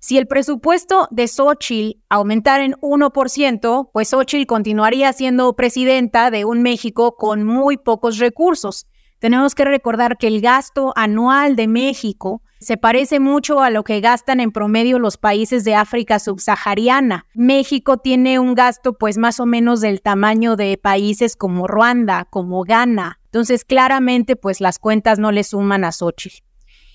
Si 0.00 0.18
el 0.18 0.26
presupuesto 0.26 1.08
de 1.10 1.28
Xochitl 1.28 2.00
aumentara 2.08 2.64
en 2.64 2.72
1%, 2.74 3.90
pues 3.92 4.08
Xochitl 4.08 4.46
continuaría 4.46 5.12
siendo 5.12 5.54
presidenta 5.54 6.30
de 6.30 6.44
un 6.44 6.62
México 6.62 7.16
con 7.16 7.44
muy 7.44 7.76
pocos 7.76 8.18
recursos. 8.18 8.86
Tenemos 9.20 9.54
que 9.54 9.64
recordar 9.64 10.18
que 10.18 10.26
el 10.26 10.40
gasto 10.40 10.92
anual 10.96 11.56
de 11.56 11.68
México 11.68 12.42
se 12.58 12.76
parece 12.76 13.20
mucho 13.20 13.60
a 13.60 13.70
lo 13.70 13.84
que 13.84 14.00
gastan 14.00 14.40
en 14.40 14.52
promedio 14.52 14.98
los 14.98 15.16
países 15.16 15.64
de 15.64 15.74
África 15.74 16.18
subsahariana. 16.18 17.26
México 17.34 17.98
tiene 17.98 18.38
un 18.38 18.54
gasto 18.54 18.94
pues 18.94 19.18
más 19.18 19.40
o 19.40 19.46
menos 19.46 19.80
del 19.80 20.00
tamaño 20.00 20.56
de 20.56 20.78
países 20.78 21.36
como 21.36 21.66
Ruanda, 21.66 22.26
como 22.30 22.64
Ghana. 22.64 23.20
Entonces 23.26 23.64
claramente 23.64 24.36
pues 24.36 24.60
las 24.60 24.78
cuentas 24.78 25.18
no 25.18 25.32
le 25.32 25.44
suman 25.44 25.84
a 25.84 25.92
Xochitl. 25.92 26.42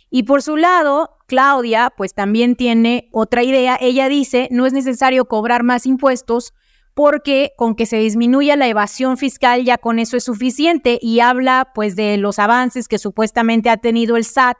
Y 0.09 0.23
por 0.23 0.41
su 0.41 0.57
lado, 0.57 1.17
Claudia 1.27 1.93
pues 1.95 2.13
también 2.13 2.55
tiene 2.55 3.07
otra 3.13 3.43
idea. 3.43 3.77
Ella 3.79 4.09
dice, 4.09 4.49
no 4.51 4.65
es 4.65 4.73
necesario 4.73 5.25
cobrar 5.25 5.63
más 5.63 5.85
impuestos 5.85 6.53
porque 6.93 7.53
con 7.55 7.75
que 7.75 7.85
se 7.85 7.97
disminuya 7.97 8.57
la 8.57 8.67
evasión 8.67 9.17
fiscal 9.17 9.63
ya 9.63 9.77
con 9.77 9.99
eso 9.99 10.17
es 10.17 10.25
suficiente 10.25 10.99
y 11.01 11.21
habla 11.21 11.71
pues 11.73 11.95
de 11.95 12.17
los 12.17 12.39
avances 12.39 12.87
que 12.87 12.97
supuestamente 12.97 13.69
ha 13.69 13.77
tenido 13.77 14.17
el 14.17 14.25
SAT 14.25 14.57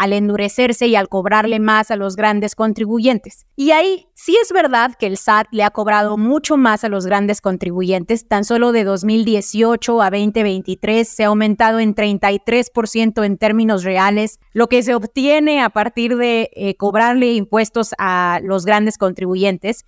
al 0.00 0.14
endurecerse 0.14 0.86
y 0.86 0.96
al 0.96 1.10
cobrarle 1.10 1.60
más 1.60 1.90
a 1.90 1.96
los 1.96 2.16
grandes 2.16 2.54
contribuyentes. 2.54 3.44
Y 3.54 3.72
ahí 3.72 4.06
sí 4.14 4.34
es 4.42 4.50
verdad 4.50 4.94
que 4.98 5.06
el 5.06 5.18
SAT 5.18 5.48
le 5.50 5.62
ha 5.62 5.68
cobrado 5.70 6.16
mucho 6.16 6.56
más 6.56 6.84
a 6.84 6.88
los 6.88 7.04
grandes 7.04 7.42
contribuyentes, 7.42 8.26
tan 8.26 8.44
solo 8.44 8.72
de 8.72 8.84
2018 8.84 10.00
a 10.00 10.08
2023 10.10 11.06
se 11.06 11.24
ha 11.24 11.26
aumentado 11.26 11.80
en 11.80 11.94
33% 11.94 13.26
en 13.26 13.36
términos 13.36 13.84
reales, 13.84 14.40
lo 14.54 14.68
que 14.68 14.82
se 14.82 14.94
obtiene 14.94 15.60
a 15.60 15.68
partir 15.68 16.16
de 16.16 16.48
eh, 16.54 16.76
cobrarle 16.76 17.34
impuestos 17.34 17.90
a 17.98 18.40
los 18.42 18.64
grandes 18.64 18.96
contribuyentes, 18.96 19.84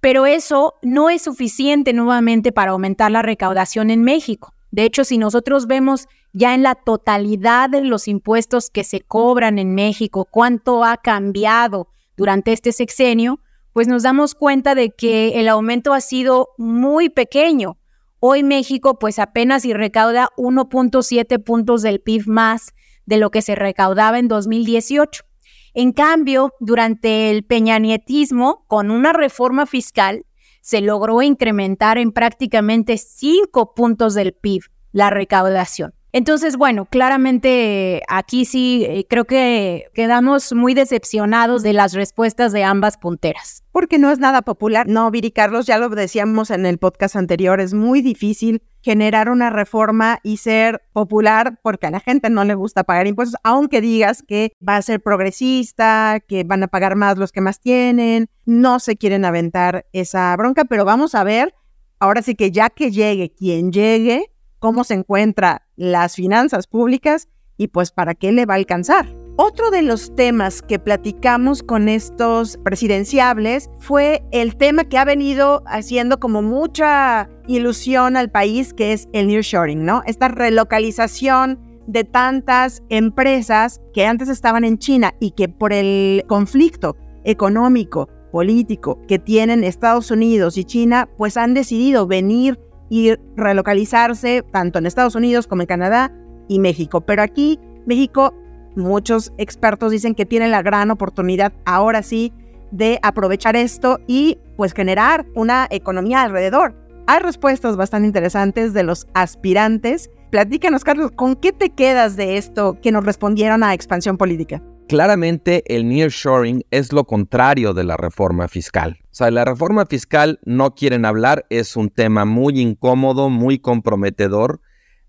pero 0.00 0.24
eso 0.24 0.76
no 0.80 1.10
es 1.10 1.20
suficiente 1.20 1.92
nuevamente 1.92 2.50
para 2.50 2.70
aumentar 2.70 3.10
la 3.10 3.20
recaudación 3.20 3.90
en 3.90 4.04
México. 4.04 4.54
De 4.70 4.84
hecho, 4.84 5.04
si 5.04 5.18
nosotros 5.18 5.66
vemos 5.66 6.06
ya 6.32 6.54
en 6.54 6.62
la 6.62 6.74
totalidad 6.74 7.70
de 7.70 7.82
los 7.82 8.06
impuestos 8.08 8.70
que 8.70 8.84
se 8.84 9.00
cobran 9.00 9.58
en 9.58 9.74
México, 9.74 10.28
cuánto 10.30 10.84
ha 10.84 10.96
cambiado 10.96 11.88
durante 12.16 12.52
este 12.52 12.72
sexenio, 12.72 13.40
pues 13.72 13.88
nos 13.88 14.02
damos 14.02 14.34
cuenta 14.34 14.74
de 14.74 14.90
que 14.90 15.40
el 15.40 15.48
aumento 15.48 15.92
ha 15.92 16.00
sido 16.00 16.48
muy 16.58 17.08
pequeño. 17.08 17.78
Hoy 18.20 18.42
México 18.42 18.98
pues 18.98 19.18
apenas 19.18 19.64
y 19.64 19.72
recauda 19.72 20.28
1.7 20.36 21.42
puntos 21.42 21.82
del 21.82 22.00
PIB 22.00 22.26
más 22.26 22.74
de 23.06 23.16
lo 23.16 23.30
que 23.30 23.42
se 23.42 23.54
recaudaba 23.54 24.18
en 24.18 24.28
2018. 24.28 25.24
En 25.72 25.92
cambio, 25.92 26.52
durante 26.60 27.30
el 27.30 27.44
peñanietismo, 27.44 28.64
con 28.66 28.90
una 28.90 29.12
reforma 29.12 29.66
fiscal, 29.66 30.26
se 30.60 30.80
logró 30.80 31.22
incrementar 31.22 31.98
en 31.98 32.12
prácticamente 32.12 32.98
5 32.98 33.74
puntos 33.74 34.14
del 34.14 34.32
PIB 34.32 34.62
la 34.92 35.10
recaudación. 35.10 35.94
Entonces, 36.12 36.56
bueno, 36.56 36.86
claramente 36.86 38.02
aquí 38.08 38.44
sí 38.44 38.84
eh, 38.88 39.06
creo 39.08 39.26
que 39.26 39.86
quedamos 39.94 40.52
muy 40.52 40.74
decepcionados 40.74 41.62
de 41.62 41.72
las 41.72 41.92
respuestas 41.92 42.52
de 42.52 42.64
ambas 42.64 42.98
punteras. 42.98 43.62
Porque 43.70 43.98
no 43.98 44.10
es 44.10 44.18
nada 44.18 44.42
popular. 44.42 44.88
No, 44.88 45.08
Viri 45.12 45.30
Carlos, 45.30 45.66
ya 45.66 45.78
lo 45.78 45.88
decíamos 45.88 46.50
en 46.50 46.66
el 46.66 46.78
podcast 46.78 47.14
anterior, 47.14 47.60
es 47.60 47.74
muy 47.74 48.02
difícil 48.02 48.62
generar 48.82 49.28
una 49.28 49.50
reforma 49.50 50.18
y 50.22 50.38
ser 50.38 50.82
popular 50.92 51.58
porque 51.62 51.86
a 51.86 51.90
la 51.90 52.00
gente 52.00 52.30
no 52.30 52.44
le 52.44 52.54
gusta 52.54 52.84
pagar 52.84 53.06
impuestos, 53.06 53.38
aunque 53.44 53.80
digas 53.80 54.22
que 54.26 54.52
va 54.66 54.76
a 54.76 54.82
ser 54.82 55.00
progresista, 55.02 56.20
que 56.26 56.44
van 56.44 56.62
a 56.62 56.68
pagar 56.68 56.96
más 56.96 57.18
los 57.18 57.32
que 57.32 57.40
más 57.40 57.60
tienen, 57.60 58.28
no 58.46 58.78
se 58.80 58.96
quieren 58.96 59.24
aventar 59.24 59.86
esa 59.92 60.34
bronca, 60.36 60.64
pero 60.64 60.84
vamos 60.84 61.14
a 61.14 61.24
ver, 61.24 61.54
ahora 61.98 62.22
sí 62.22 62.34
que 62.34 62.50
ya 62.50 62.70
que 62.70 62.90
llegue 62.90 63.32
quien 63.32 63.72
llegue, 63.72 64.32
cómo 64.58 64.84
se 64.84 64.94
encuentra 64.94 65.66
las 65.76 66.14
finanzas 66.14 66.66
públicas 66.66 67.28
y 67.56 67.68
pues 67.68 67.90
para 67.90 68.14
qué 68.14 68.32
le 68.32 68.46
va 68.46 68.54
a 68.54 68.56
alcanzar. 68.56 69.29
Otro 69.42 69.70
de 69.70 69.80
los 69.80 70.14
temas 70.14 70.60
que 70.60 70.78
platicamos 70.78 71.62
con 71.62 71.88
estos 71.88 72.58
presidenciables 72.58 73.70
fue 73.78 74.22
el 74.32 74.54
tema 74.54 74.84
que 74.84 74.98
ha 74.98 75.06
venido 75.06 75.62
haciendo 75.64 76.20
como 76.20 76.42
mucha 76.42 77.30
ilusión 77.46 78.18
al 78.18 78.30
país, 78.30 78.74
que 78.74 78.92
es 78.92 79.08
el 79.14 79.28
nearshoring, 79.28 79.82
¿no? 79.82 80.02
Esta 80.04 80.28
relocalización 80.28 81.58
de 81.86 82.04
tantas 82.04 82.82
empresas 82.90 83.80
que 83.94 84.04
antes 84.04 84.28
estaban 84.28 84.62
en 84.62 84.76
China 84.76 85.14
y 85.20 85.30
que 85.30 85.48
por 85.48 85.72
el 85.72 86.22
conflicto 86.28 86.98
económico, 87.24 88.10
político 88.32 89.00
que 89.08 89.18
tienen 89.18 89.64
Estados 89.64 90.10
Unidos 90.10 90.58
y 90.58 90.64
China, 90.64 91.08
pues 91.16 91.38
han 91.38 91.54
decidido 91.54 92.06
venir 92.06 92.60
y 92.90 93.14
relocalizarse 93.36 94.44
tanto 94.52 94.78
en 94.78 94.84
Estados 94.84 95.14
Unidos 95.14 95.46
como 95.46 95.62
en 95.62 95.66
Canadá 95.66 96.12
y 96.46 96.58
México. 96.58 97.00
Pero 97.00 97.22
aquí, 97.22 97.58
México, 97.86 98.34
muchos 98.76 99.32
expertos 99.38 99.90
dicen 99.90 100.14
que 100.14 100.26
tiene 100.26 100.48
la 100.48 100.62
gran 100.62 100.90
oportunidad 100.90 101.52
ahora 101.64 102.02
sí 102.02 102.32
de 102.70 102.98
aprovechar 103.02 103.56
esto 103.56 103.98
y 104.06 104.38
pues 104.56 104.72
generar 104.72 105.26
una 105.34 105.66
economía 105.70 106.22
alrededor. 106.22 106.74
Hay 107.06 107.20
respuestas 107.20 107.76
bastante 107.76 108.06
interesantes 108.06 108.72
de 108.72 108.84
los 108.84 109.06
aspirantes. 109.14 110.10
Platícanos, 110.30 110.84
Carlos, 110.84 111.10
¿con 111.10 111.34
qué 111.34 111.52
te 111.52 111.70
quedas 111.70 112.16
de 112.16 112.36
esto 112.36 112.78
que 112.80 112.92
nos 112.92 113.04
respondieron 113.04 113.64
a 113.64 113.74
expansión 113.74 114.16
política? 114.16 114.62
Claramente 114.90 115.62
el 115.72 115.88
nearshoring 115.88 116.64
es 116.72 116.92
lo 116.92 117.04
contrario 117.04 117.74
de 117.74 117.84
la 117.84 117.96
reforma 117.96 118.48
fiscal. 118.48 118.98
O 119.04 119.08
sea, 119.14 119.30
la 119.30 119.44
reforma 119.44 119.86
fiscal 119.86 120.40
no 120.44 120.74
quieren 120.74 121.04
hablar, 121.04 121.46
es 121.48 121.76
un 121.76 121.90
tema 121.90 122.24
muy 122.24 122.60
incómodo, 122.60 123.30
muy 123.30 123.60
comprometedor, 123.60 124.60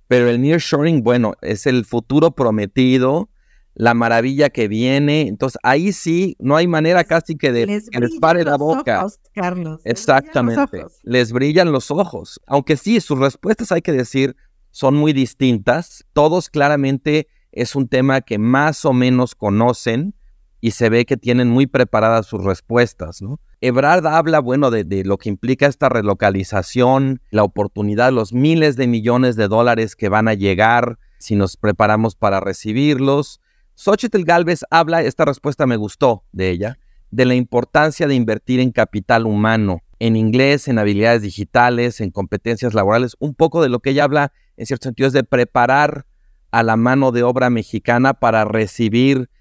pero 0.07 0.29
el 0.29 0.39
nearshoring, 0.39 1.01
bueno, 1.01 1.33
es 1.41 1.65
el 1.65 1.83
futuro 1.83 2.29
prometido, 2.31 3.30
la 3.73 3.93
maravilla 3.93 4.49
que 4.49 4.67
viene. 4.67 5.27
Entonces 5.27 5.59
ahí 5.63 5.93
sí, 5.93 6.35
no 6.39 6.55
hay 6.55 6.67
manera 6.67 7.03
casi 7.03 7.35
que 7.35 7.51
de 7.51 7.65
les, 7.65 7.89
que 7.89 7.99
les 7.99 8.17
pare 8.19 8.43
la 8.43 8.57
boca. 8.57 8.99
Ojos, 8.99 9.19
Carlos. 9.33 9.81
Exactamente. 9.83 10.85
Les 11.03 11.31
brillan 11.31 11.71
los 11.71 11.91
ojos. 11.91 12.39
Aunque 12.47 12.77
sí, 12.77 12.99
sus 13.01 13.19
respuestas 13.19 13.71
hay 13.71 13.81
que 13.81 13.91
decir 13.91 14.35
son 14.71 14.95
muy 14.95 15.13
distintas. 15.13 16.05
Todos 16.13 16.49
claramente 16.49 17.27
es 17.51 17.75
un 17.75 17.87
tema 17.87 18.21
que 18.21 18.37
más 18.37 18.85
o 18.85 18.93
menos 18.93 19.35
conocen 19.35 20.15
y 20.61 20.71
se 20.71 20.89
ve 20.89 21.05
que 21.05 21.17
tienen 21.17 21.49
muy 21.49 21.67
preparadas 21.67 22.27
sus 22.27 22.43
respuestas, 22.43 23.21
¿no? 23.21 23.39
Ebrard 23.61 24.05
habla, 24.07 24.39
bueno, 24.39 24.71
de, 24.71 25.03
lo 25.03 25.17
que 25.17 25.29
implica 25.29 25.67
esta 25.67 25.87
relocalización, 25.87 27.21
la 27.29 27.43
oportunidad, 27.43 28.11
los 28.11 28.33
miles 28.33 28.75
de 28.75 28.87
millones 28.87 29.35
de 29.35 29.47
dólares 29.47 29.95
que 29.95 30.09
van 30.09 30.27
a 30.27 30.33
llegar 30.33 30.97
si 31.19 31.35
nos 31.35 31.57
preparamos 31.57 32.15
para 32.15 32.39
recibirlos. 32.39 33.39
Xochitl 33.83 34.25
Galvez 34.25 34.63
habla, 34.69 35.01
esta 35.01 35.25
respuesta 35.25 35.65
me 35.65 35.75
gustó 35.75 36.23
de 36.31 36.51
ella, 36.51 36.77
de 37.09 37.25
la 37.25 37.33
importancia 37.33 38.05
de 38.05 38.13
invertir 38.13 38.59
en 38.59 38.69
capital 38.69 39.25
humano, 39.25 39.79
en 39.97 40.15
inglés, 40.15 40.67
en 40.67 40.77
habilidades 40.77 41.23
digitales, 41.23 41.99
en 41.99 42.11
competencias 42.11 42.75
laborales. 42.75 43.15
Un 43.17 43.33
poco 43.33 43.59
de 43.63 43.69
lo 43.69 43.79
que 43.79 43.89
ella 43.89 44.03
habla, 44.03 44.33
en 44.55 44.67
cierto 44.67 44.83
sentido, 44.83 45.07
es 45.07 45.13
de 45.13 45.23
preparar 45.23 46.05
a 46.51 46.61
la 46.61 46.75
mano 46.75 47.11
de 47.11 47.23
obra 47.23 47.49
mexicana 47.49 48.13
para 48.13 48.45
recibir 48.45 49.31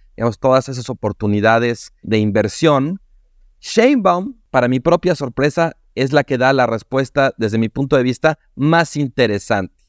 todas 0.40 0.70
esas 0.70 0.88
oportunidades 0.88 1.92
de 2.00 2.16
inversión. 2.16 3.02
Sheinbaum, 3.61 4.37
para 4.49 4.68
mi 4.68 4.80
propia 4.80 5.14
sorpresa, 5.16 5.76
es 5.94 6.14
la 6.14 6.25
que 6.25 6.38
da 6.38 6.54
la 6.54 6.66
respuesta 6.66 7.35
desde 7.37 7.59
mi 7.59 7.68
punto 7.68 7.94
de 7.94 8.04
vista 8.04 8.38
más 8.54 8.97
interesante, 8.97 9.85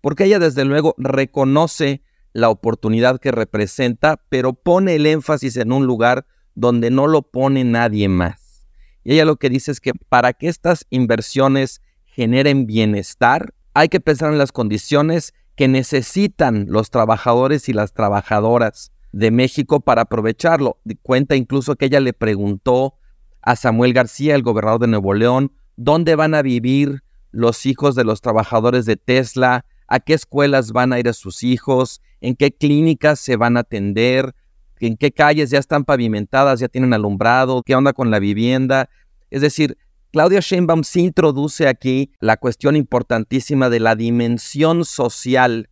porque 0.00 0.26
ella 0.26 0.38
desde 0.38 0.64
luego 0.64 0.94
reconoce 0.96 2.04
la 2.36 2.50
oportunidad 2.50 3.18
que 3.18 3.32
representa, 3.32 4.20
pero 4.28 4.52
pone 4.52 4.96
el 4.96 5.06
énfasis 5.06 5.56
en 5.56 5.72
un 5.72 5.86
lugar 5.86 6.26
donde 6.54 6.90
no 6.90 7.06
lo 7.06 7.22
pone 7.22 7.64
nadie 7.64 8.08
más. 8.08 8.66
Y 9.04 9.14
ella 9.14 9.24
lo 9.24 9.36
que 9.36 9.48
dice 9.48 9.70
es 9.70 9.80
que 9.80 9.92
para 10.10 10.34
que 10.34 10.48
estas 10.48 10.86
inversiones 10.90 11.80
generen 12.04 12.66
bienestar, 12.66 13.54
hay 13.72 13.88
que 13.88 14.00
pensar 14.00 14.32
en 14.32 14.38
las 14.38 14.52
condiciones 14.52 15.32
que 15.54 15.66
necesitan 15.66 16.66
los 16.68 16.90
trabajadores 16.90 17.70
y 17.70 17.72
las 17.72 17.94
trabajadoras 17.94 18.92
de 19.12 19.30
México 19.30 19.80
para 19.80 20.02
aprovecharlo. 20.02 20.78
Cuenta 21.02 21.36
incluso 21.36 21.76
que 21.76 21.86
ella 21.86 22.00
le 22.00 22.12
preguntó 22.12 22.96
a 23.40 23.56
Samuel 23.56 23.94
García, 23.94 24.34
el 24.34 24.42
gobernador 24.42 24.80
de 24.80 24.88
Nuevo 24.88 25.14
León, 25.14 25.52
dónde 25.76 26.16
van 26.16 26.34
a 26.34 26.42
vivir 26.42 27.02
los 27.30 27.64
hijos 27.64 27.94
de 27.94 28.04
los 28.04 28.20
trabajadores 28.20 28.84
de 28.84 28.96
Tesla, 28.96 29.64
a 29.88 30.00
qué 30.00 30.14
escuelas 30.14 30.72
van 30.72 30.92
a 30.92 30.98
ir 30.98 31.08
a 31.08 31.12
sus 31.12 31.42
hijos, 31.42 32.00
en 32.20 32.34
qué 32.34 32.52
clínicas 32.52 33.20
se 33.20 33.36
van 33.36 33.56
a 33.56 33.60
atender, 33.60 34.34
en 34.80 34.96
qué 34.96 35.12
calles 35.12 35.50
ya 35.50 35.58
están 35.58 35.84
pavimentadas, 35.84 36.60
ya 36.60 36.68
tienen 36.68 36.92
alumbrado, 36.92 37.62
qué 37.62 37.74
onda 37.74 37.92
con 37.92 38.10
la 38.10 38.18
vivienda. 38.18 38.88
Es 39.30 39.40
decir, 39.40 39.78
Claudia 40.12 40.40
Sheinbaum 40.40 40.82
sí 40.82 41.00
introduce 41.00 41.68
aquí 41.68 42.12
la 42.20 42.36
cuestión 42.36 42.76
importantísima 42.76 43.68
de 43.68 43.80
la 43.80 43.94
dimensión 43.96 44.84
social 44.84 45.68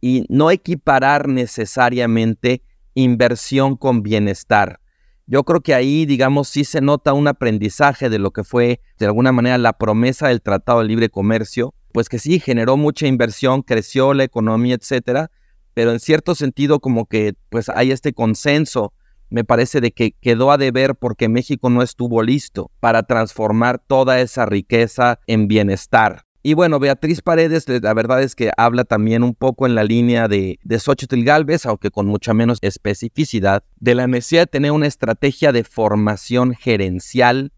y 0.00 0.24
no 0.28 0.50
equiparar 0.50 1.28
necesariamente 1.28 2.62
inversión 2.94 3.76
con 3.76 4.02
bienestar. 4.02 4.80
Yo 5.26 5.44
creo 5.44 5.60
que 5.60 5.74
ahí, 5.74 6.04
digamos, 6.04 6.48
sí 6.48 6.64
se 6.64 6.80
nota 6.80 7.12
un 7.12 7.28
aprendizaje 7.28 8.10
de 8.10 8.18
lo 8.18 8.32
que 8.32 8.44
fue, 8.44 8.80
de 8.98 9.06
alguna 9.06 9.32
manera, 9.32 9.56
la 9.56 9.72
promesa 9.78 10.28
del 10.28 10.42
Tratado 10.42 10.80
de 10.80 10.86
Libre 10.86 11.08
Comercio, 11.08 11.74
pues 11.92 12.08
que 12.08 12.18
sí 12.18 12.40
generó 12.40 12.76
mucha 12.76 13.06
inversión, 13.06 13.62
creció 13.62 14.14
la 14.14 14.24
economía, 14.24 14.74
etcétera, 14.74 15.30
pero 15.74 15.92
en 15.92 16.00
cierto 16.00 16.34
sentido 16.34 16.80
como 16.80 17.06
que 17.06 17.34
pues 17.48 17.68
hay 17.68 17.92
este 17.92 18.12
consenso 18.12 18.92
me 19.32 19.44
parece 19.44 19.80
de 19.80 19.92
que 19.92 20.12
quedó 20.20 20.52
a 20.52 20.58
deber 20.58 20.94
porque 20.94 21.28
México 21.28 21.70
no 21.70 21.82
estuvo 21.82 22.22
listo 22.22 22.70
para 22.80 23.02
transformar 23.02 23.78
toda 23.78 24.20
esa 24.20 24.44
riqueza 24.44 25.20
en 25.26 25.48
bienestar. 25.48 26.24
Y 26.42 26.54
bueno, 26.54 26.78
Beatriz 26.80 27.22
Paredes, 27.22 27.66
la 27.68 27.94
verdad 27.94 28.22
es 28.22 28.34
que 28.34 28.50
habla 28.56 28.84
también 28.84 29.22
un 29.22 29.34
poco 29.34 29.64
en 29.64 29.74
la 29.74 29.84
línea 29.84 30.28
de, 30.28 30.58
de 30.62 30.78
Xochitl 30.78 31.22
Galvez, 31.22 31.64
aunque 31.66 31.90
con 31.90 32.06
mucha 32.06 32.34
menos 32.34 32.58
especificidad, 32.62 33.62
de 33.78 33.94
la 33.94 34.06
necesidad 34.06 34.42
de 34.42 34.46
tener 34.48 34.72
una 34.72 34.88
estrategia 34.88 35.52
de 35.52 35.64
formación 35.64 36.54
gerencial 36.54 37.52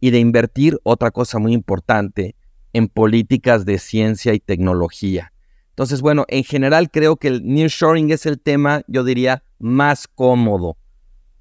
y 0.00 0.10
de 0.10 0.18
invertir, 0.18 0.78
otra 0.82 1.10
cosa 1.10 1.38
muy 1.38 1.54
importante, 1.54 2.34
en 2.74 2.88
políticas 2.88 3.64
de 3.64 3.78
ciencia 3.78 4.34
y 4.34 4.40
tecnología. 4.40 5.32
Entonces, 5.70 6.02
bueno, 6.02 6.24
en 6.28 6.44
general 6.44 6.90
creo 6.90 7.16
que 7.16 7.28
el 7.28 7.46
nearshoring 7.46 8.10
es 8.10 8.26
el 8.26 8.38
tema, 8.38 8.82
yo 8.86 9.02
diría, 9.02 9.42
más 9.58 10.06
cómodo 10.06 10.76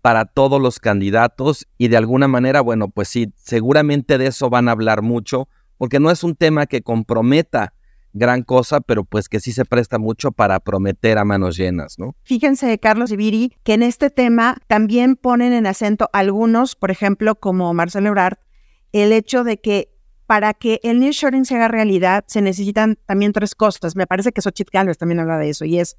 para 0.01 0.25
todos 0.25 0.61
los 0.61 0.79
candidatos 0.79 1.67
y 1.77 1.89
de 1.89 1.97
alguna 1.97 2.27
manera, 2.27 2.61
bueno, 2.61 2.89
pues 2.89 3.09
sí, 3.09 3.31
seguramente 3.35 4.17
de 4.17 4.27
eso 4.27 4.49
van 4.49 4.69
a 4.69 4.71
hablar 4.71 5.01
mucho, 5.01 5.47
porque 5.77 5.99
no 5.99 6.11
es 6.11 6.23
un 6.23 6.35
tema 6.35 6.65
que 6.65 6.81
comprometa 6.81 7.73
gran 8.13 8.43
cosa, 8.43 8.79
pero 8.79 9.03
pues 9.03 9.27
que 9.27 9.39
sí 9.39 9.51
se 9.51 9.65
presta 9.65 9.97
mucho 9.97 10.31
para 10.31 10.59
prometer 10.59 11.17
a 11.17 11.25
manos 11.25 11.57
llenas, 11.57 11.97
¿no? 11.97 12.15
Fíjense, 12.23 12.77
Carlos 12.79 13.11
y 13.11 13.15
Viri, 13.15 13.53
que 13.63 13.73
en 13.73 13.81
este 13.81 14.09
tema 14.09 14.57
también 14.67 15.15
ponen 15.15 15.51
en 15.51 15.65
acento 15.65 16.09
algunos, 16.13 16.75
por 16.75 16.91
ejemplo, 16.91 17.35
como 17.35 17.73
Marcelo 17.73 18.09
Ebrard, 18.09 18.37
el 18.91 19.11
hecho 19.11 19.43
de 19.43 19.59
que 19.59 19.92
para 20.25 20.53
que 20.53 20.79
el 20.83 20.99
nearshoring 20.99 21.45
se 21.45 21.55
haga 21.55 21.67
realidad, 21.67 22.23
se 22.27 22.41
necesitan 22.41 22.97
también 23.05 23.33
tres 23.33 23.55
cosas. 23.55 23.95
Me 23.95 24.07
parece 24.07 24.31
que 24.31 24.41
Xochitl 24.41 24.71
Gálvez 24.71 24.97
también 24.97 25.19
habla 25.19 25.37
de 25.37 25.49
eso, 25.49 25.65
y 25.65 25.79
es 25.79 25.97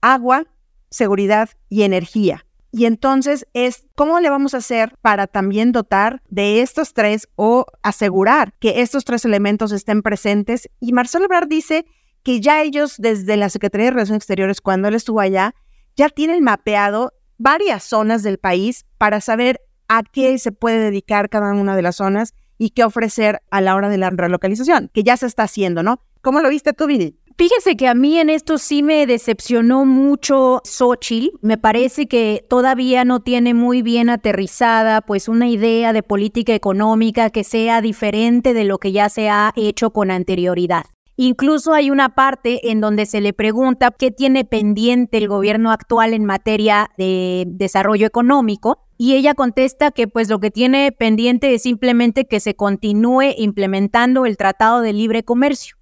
agua, 0.00 0.46
seguridad 0.90 1.50
y 1.68 1.82
energía. 1.82 2.46
Y 2.72 2.84
entonces 2.84 3.46
es 3.52 3.86
cómo 3.96 4.20
le 4.20 4.30
vamos 4.30 4.54
a 4.54 4.58
hacer 4.58 4.94
para 5.00 5.26
también 5.26 5.72
dotar 5.72 6.22
de 6.28 6.62
estos 6.62 6.94
tres 6.94 7.28
o 7.34 7.66
asegurar 7.82 8.54
que 8.60 8.80
estos 8.80 9.04
tres 9.04 9.24
elementos 9.24 9.72
estén 9.72 10.02
presentes. 10.02 10.68
Y 10.78 10.92
Marcelo 10.92 11.24
Ebrard 11.24 11.48
dice 11.48 11.84
que 12.22 12.40
ya 12.40 12.62
ellos 12.62 12.94
desde 12.98 13.36
la 13.36 13.48
Secretaría 13.48 13.86
de 13.86 13.92
Relaciones 13.92 14.20
Exteriores, 14.20 14.60
cuando 14.60 14.88
él 14.88 14.94
estuvo 14.94 15.20
allá, 15.20 15.54
ya 15.96 16.08
tienen 16.08 16.44
mapeado 16.44 17.12
varias 17.38 17.82
zonas 17.82 18.22
del 18.22 18.38
país 18.38 18.84
para 18.98 19.20
saber 19.20 19.60
a 19.88 20.02
qué 20.04 20.38
se 20.38 20.52
puede 20.52 20.78
dedicar 20.78 21.28
cada 21.28 21.52
una 21.52 21.74
de 21.74 21.82
las 21.82 21.96
zonas 21.96 22.34
y 22.60 22.70
qué 22.70 22.84
ofrecer 22.84 23.40
a 23.50 23.62
la 23.62 23.74
hora 23.74 23.88
de 23.88 23.96
la 23.96 24.10
relocalización, 24.10 24.90
que 24.92 25.02
ya 25.02 25.16
se 25.16 25.26
está 25.26 25.44
haciendo, 25.44 25.82
¿no? 25.82 26.02
¿Cómo 26.20 26.42
lo 26.42 26.50
viste 26.50 26.74
tú, 26.74 26.86
Vini? 26.86 27.16
Fíjese 27.38 27.74
que 27.74 27.88
a 27.88 27.94
mí 27.94 28.18
en 28.18 28.28
esto 28.28 28.58
sí 28.58 28.82
me 28.82 29.06
decepcionó 29.06 29.86
mucho 29.86 30.60
Xochitl. 30.66 31.38
Me 31.40 31.56
parece 31.56 32.06
que 32.06 32.44
todavía 32.50 33.06
no 33.06 33.20
tiene 33.20 33.54
muy 33.54 33.80
bien 33.80 34.10
aterrizada 34.10 35.00
pues 35.00 35.26
una 35.26 35.48
idea 35.48 35.94
de 35.94 36.02
política 36.02 36.54
económica 36.54 37.30
que 37.30 37.44
sea 37.44 37.80
diferente 37.80 38.52
de 38.52 38.64
lo 38.64 38.76
que 38.76 38.92
ya 38.92 39.08
se 39.08 39.30
ha 39.30 39.54
hecho 39.56 39.90
con 39.90 40.10
anterioridad. 40.10 40.84
Incluso 41.22 41.74
hay 41.74 41.90
una 41.90 42.14
parte 42.14 42.70
en 42.70 42.80
donde 42.80 43.04
se 43.04 43.20
le 43.20 43.34
pregunta 43.34 43.90
qué 43.90 44.10
tiene 44.10 44.46
pendiente 44.46 45.18
el 45.18 45.28
gobierno 45.28 45.70
actual 45.70 46.14
en 46.14 46.24
materia 46.24 46.88
de 46.96 47.44
desarrollo 47.46 48.06
económico 48.06 48.86
y 48.96 49.16
ella 49.16 49.34
contesta 49.34 49.90
que 49.90 50.08
pues 50.08 50.30
lo 50.30 50.40
que 50.40 50.50
tiene 50.50 50.92
pendiente 50.92 51.52
es 51.52 51.64
simplemente 51.64 52.24
que 52.24 52.40
se 52.40 52.54
continúe 52.54 53.34
implementando 53.36 54.24
el 54.24 54.38
Tratado 54.38 54.80
de 54.80 54.94
Libre 54.94 55.22
Comercio. 55.22 55.76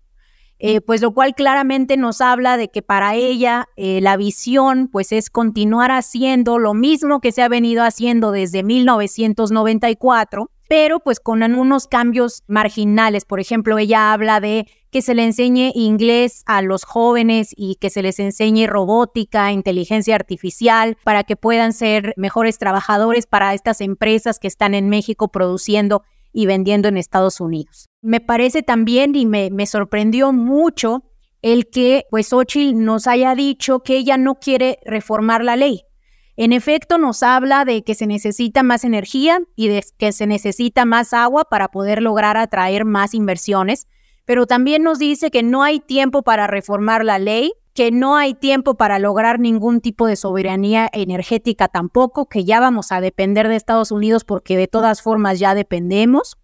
Eh, 0.58 0.80
pues 0.80 1.02
lo 1.02 1.14
cual 1.14 1.36
claramente 1.36 1.96
nos 1.96 2.20
habla 2.20 2.56
de 2.56 2.66
que 2.66 2.82
para 2.82 3.14
ella 3.14 3.68
eh, 3.76 4.00
la 4.00 4.16
visión 4.16 4.88
pues 4.88 5.12
es 5.12 5.30
continuar 5.30 5.92
haciendo 5.92 6.58
lo 6.58 6.74
mismo 6.74 7.20
que 7.20 7.30
se 7.30 7.42
ha 7.42 7.48
venido 7.48 7.84
haciendo 7.84 8.32
desde 8.32 8.64
1994, 8.64 10.50
pero 10.68 11.00
pues 11.00 11.18
con 11.18 11.42
unos 11.42 11.86
cambios 11.86 12.44
marginales. 12.46 13.24
Por 13.24 13.40
ejemplo, 13.40 13.78
ella 13.78 14.12
habla 14.12 14.38
de 14.38 14.66
que 14.90 15.02
se 15.02 15.14
le 15.14 15.24
enseñe 15.24 15.72
inglés 15.74 16.42
a 16.46 16.62
los 16.62 16.84
jóvenes 16.84 17.52
y 17.56 17.76
que 17.76 17.90
se 17.90 18.02
les 18.02 18.18
enseñe 18.20 18.66
robótica, 18.66 19.50
inteligencia 19.50 20.14
artificial, 20.14 20.96
para 21.04 21.24
que 21.24 21.36
puedan 21.36 21.72
ser 21.72 22.14
mejores 22.16 22.58
trabajadores 22.58 23.26
para 23.26 23.54
estas 23.54 23.80
empresas 23.80 24.38
que 24.38 24.48
están 24.48 24.74
en 24.74 24.88
México 24.88 25.28
produciendo 25.28 26.02
y 26.32 26.46
vendiendo 26.46 26.88
en 26.88 26.98
Estados 26.98 27.40
Unidos. 27.40 27.88
Me 28.02 28.20
parece 28.20 28.62
también 28.62 29.14
y 29.14 29.26
me, 29.26 29.50
me 29.50 29.66
sorprendió 29.66 30.32
mucho 30.32 31.02
el 31.40 31.68
que 31.70 32.04
pues 32.10 32.32
Ochil 32.32 32.84
nos 32.84 33.06
haya 33.06 33.34
dicho 33.34 33.80
que 33.80 33.96
ella 33.96 34.18
no 34.18 34.34
quiere 34.36 34.78
reformar 34.84 35.44
la 35.44 35.56
ley. 35.56 35.82
En 36.40 36.52
efecto, 36.52 36.98
nos 36.98 37.24
habla 37.24 37.64
de 37.64 37.82
que 37.82 37.96
se 37.96 38.06
necesita 38.06 38.62
más 38.62 38.84
energía 38.84 39.40
y 39.56 39.66
de 39.66 39.84
que 39.98 40.12
se 40.12 40.24
necesita 40.28 40.84
más 40.84 41.12
agua 41.12 41.46
para 41.46 41.66
poder 41.72 42.00
lograr 42.00 42.36
atraer 42.36 42.84
más 42.84 43.12
inversiones, 43.12 43.88
pero 44.24 44.46
también 44.46 44.84
nos 44.84 45.00
dice 45.00 45.32
que 45.32 45.42
no 45.42 45.64
hay 45.64 45.80
tiempo 45.80 46.22
para 46.22 46.46
reformar 46.46 47.04
la 47.04 47.18
ley, 47.18 47.54
que 47.74 47.90
no 47.90 48.14
hay 48.14 48.34
tiempo 48.34 48.76
para 48.76 49.00
lograr 49.00 49.40
ningún 49.40 49.80
tipo 49.80 50.06
de 50.06 50.14
soberanía 50.14 50.88
energética 50.92 51.66
tampoco, 51.66 52.28
que 52.28 52.44
ya 52.44 52.60
vamos 52.60 52.92
a 52.92 53.00
depender 53.00 53.48
de 53.48 53.56
Estados 53.56 53.90
Unidos 53.90 54.22
porque 54.22 54.56
de 54.56 54.68
todas 54.68 55.02
formas 55.02 55.40
ya 55.40 55.56
dependemos, 55.56 56.38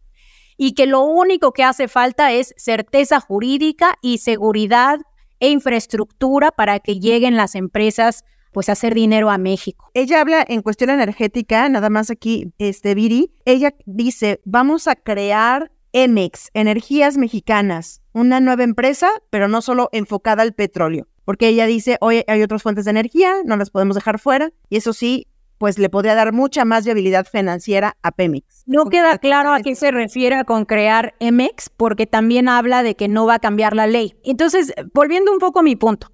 y 0.57 0.73
que 0.73 0.87
lo 0.87 1.03
único 1.03 1.53
que 1.53 1.63
hace 1.63 1.87
falta 1.87 2.33
es 2.33 2.53
certeza 2.57 3.21
jurídica 3.21 3.95
y 4.03 4.19
seguridad 4.19 4.99
e 5.39 5.51
infraestructura 5.51 6.51
para 6.51 6.81
que 6.81 6.99
lleguen 6.99 7.37
las 7.37 7.55
empresas 7.55 8.25
pues 8.55 8.71
hacer 8.71 8.95
dinero 8.95 9.31
a 9.31 9.37
México. 9.37 9.91
Ella 9.93 10.21
habla 10.21 10.43
en 10.49 10.63
cuestión 10.63 10.89
energética, 10.89 11.69
nada 11.69 11.91
más 11.91 12.09
aquí, 12.09 12.53
este 12.59 12.95
Viri, 12.95 13.35
ella 13.45 13.75
dice, 13.85 14.41
vamos 14.45 14.87
a 14.89 14.95
crear 14.95 15.73
Emex, 15.93 16.51
Energías 16.55 17.19
Mexicanas, 17.19 18.01
una 18.13 18.41
nueva 18.41 18.63
empresa, 18.63 19.11
pero 19.31 19.49
no 19.49 19.61
solo 19.61 19.91
enfocada 19.93 20.43
al 20.43 20.55
petróleo, 20.55 21.09
porque 21.25 21.49
ella 21.49 21.67
dice, 21.67 21.99
hoy 22.01 22.23
hay 22.29 22.43
otras 22.43 22.63
fuentes 22.63 22.85
de 22.85 22.93
energía, 22.93 23.35
no 23.45 23.57
las 23.57 23.71
podemos 23.71 23.97
dejar 23.97 24.21
fuera, 24.21 24.53
y 24.71 24.77
eso 24.77 24.93
sí, 24.93 25.27
pues 25.59 25.79
le 25.79 25.89
podría 25.89 26.15
dar 26.15 26.33
mucha 26.33 26.65
más 26.65 26.85
viabilidad 26.85 27.27
financiera 27.27 27.97
a 28.03 28.13
Pemex. 28.13 28.63
No 28.67 28.87
queda 28.87 29.19
claro 29.19 29.53
a 29.53 29.61
qué 29.61 29.75
se 29.75 29.91
refiere 29.91 30.45
con 30.45 30.65
crear 30.65 31.15
Emex, 31.19 31.71
porque 31.71 32.07
también 32.07 32.49
habla 32.49 32.85
de 32.85 32.95
que 32.95 33.09
no 33.09 33.27
va 33.27 33.35
a 33.35 33.39
cambiar 33.41 33.75
la 33.75 33.89
ley. 33.89 34.15
Entonces, 34.25 34.73
volviendo 34.93 35.33
un 35.33 35.39
poco 35.39 35.61
a 35.61 35.63
mi 35.63 35.75
punto, 35.75 36.13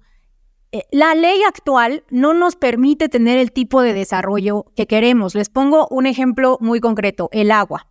la 0.91 1.15
ley 1.15 1.43
actual 1.43 2.03
no 2.09 2.33
nos 2.33 2.55
permite 2.55 3.09
tener 3.09 3.37
el 3.37 3.51
tipo 3.51 3.81
de 3.81 3.93
desarrollo 3.93 4.65
que 4.75 4.87
queremos. 4.87 5.35
Les 5.35 5.49
pongo 5.49 5.87
un 5.89 6.05
ejemplo 6.05 6.57
muy 6.61 6.79
concreto, 6.79 7.29
el 7.31 7.51
agua. 7.51 7.87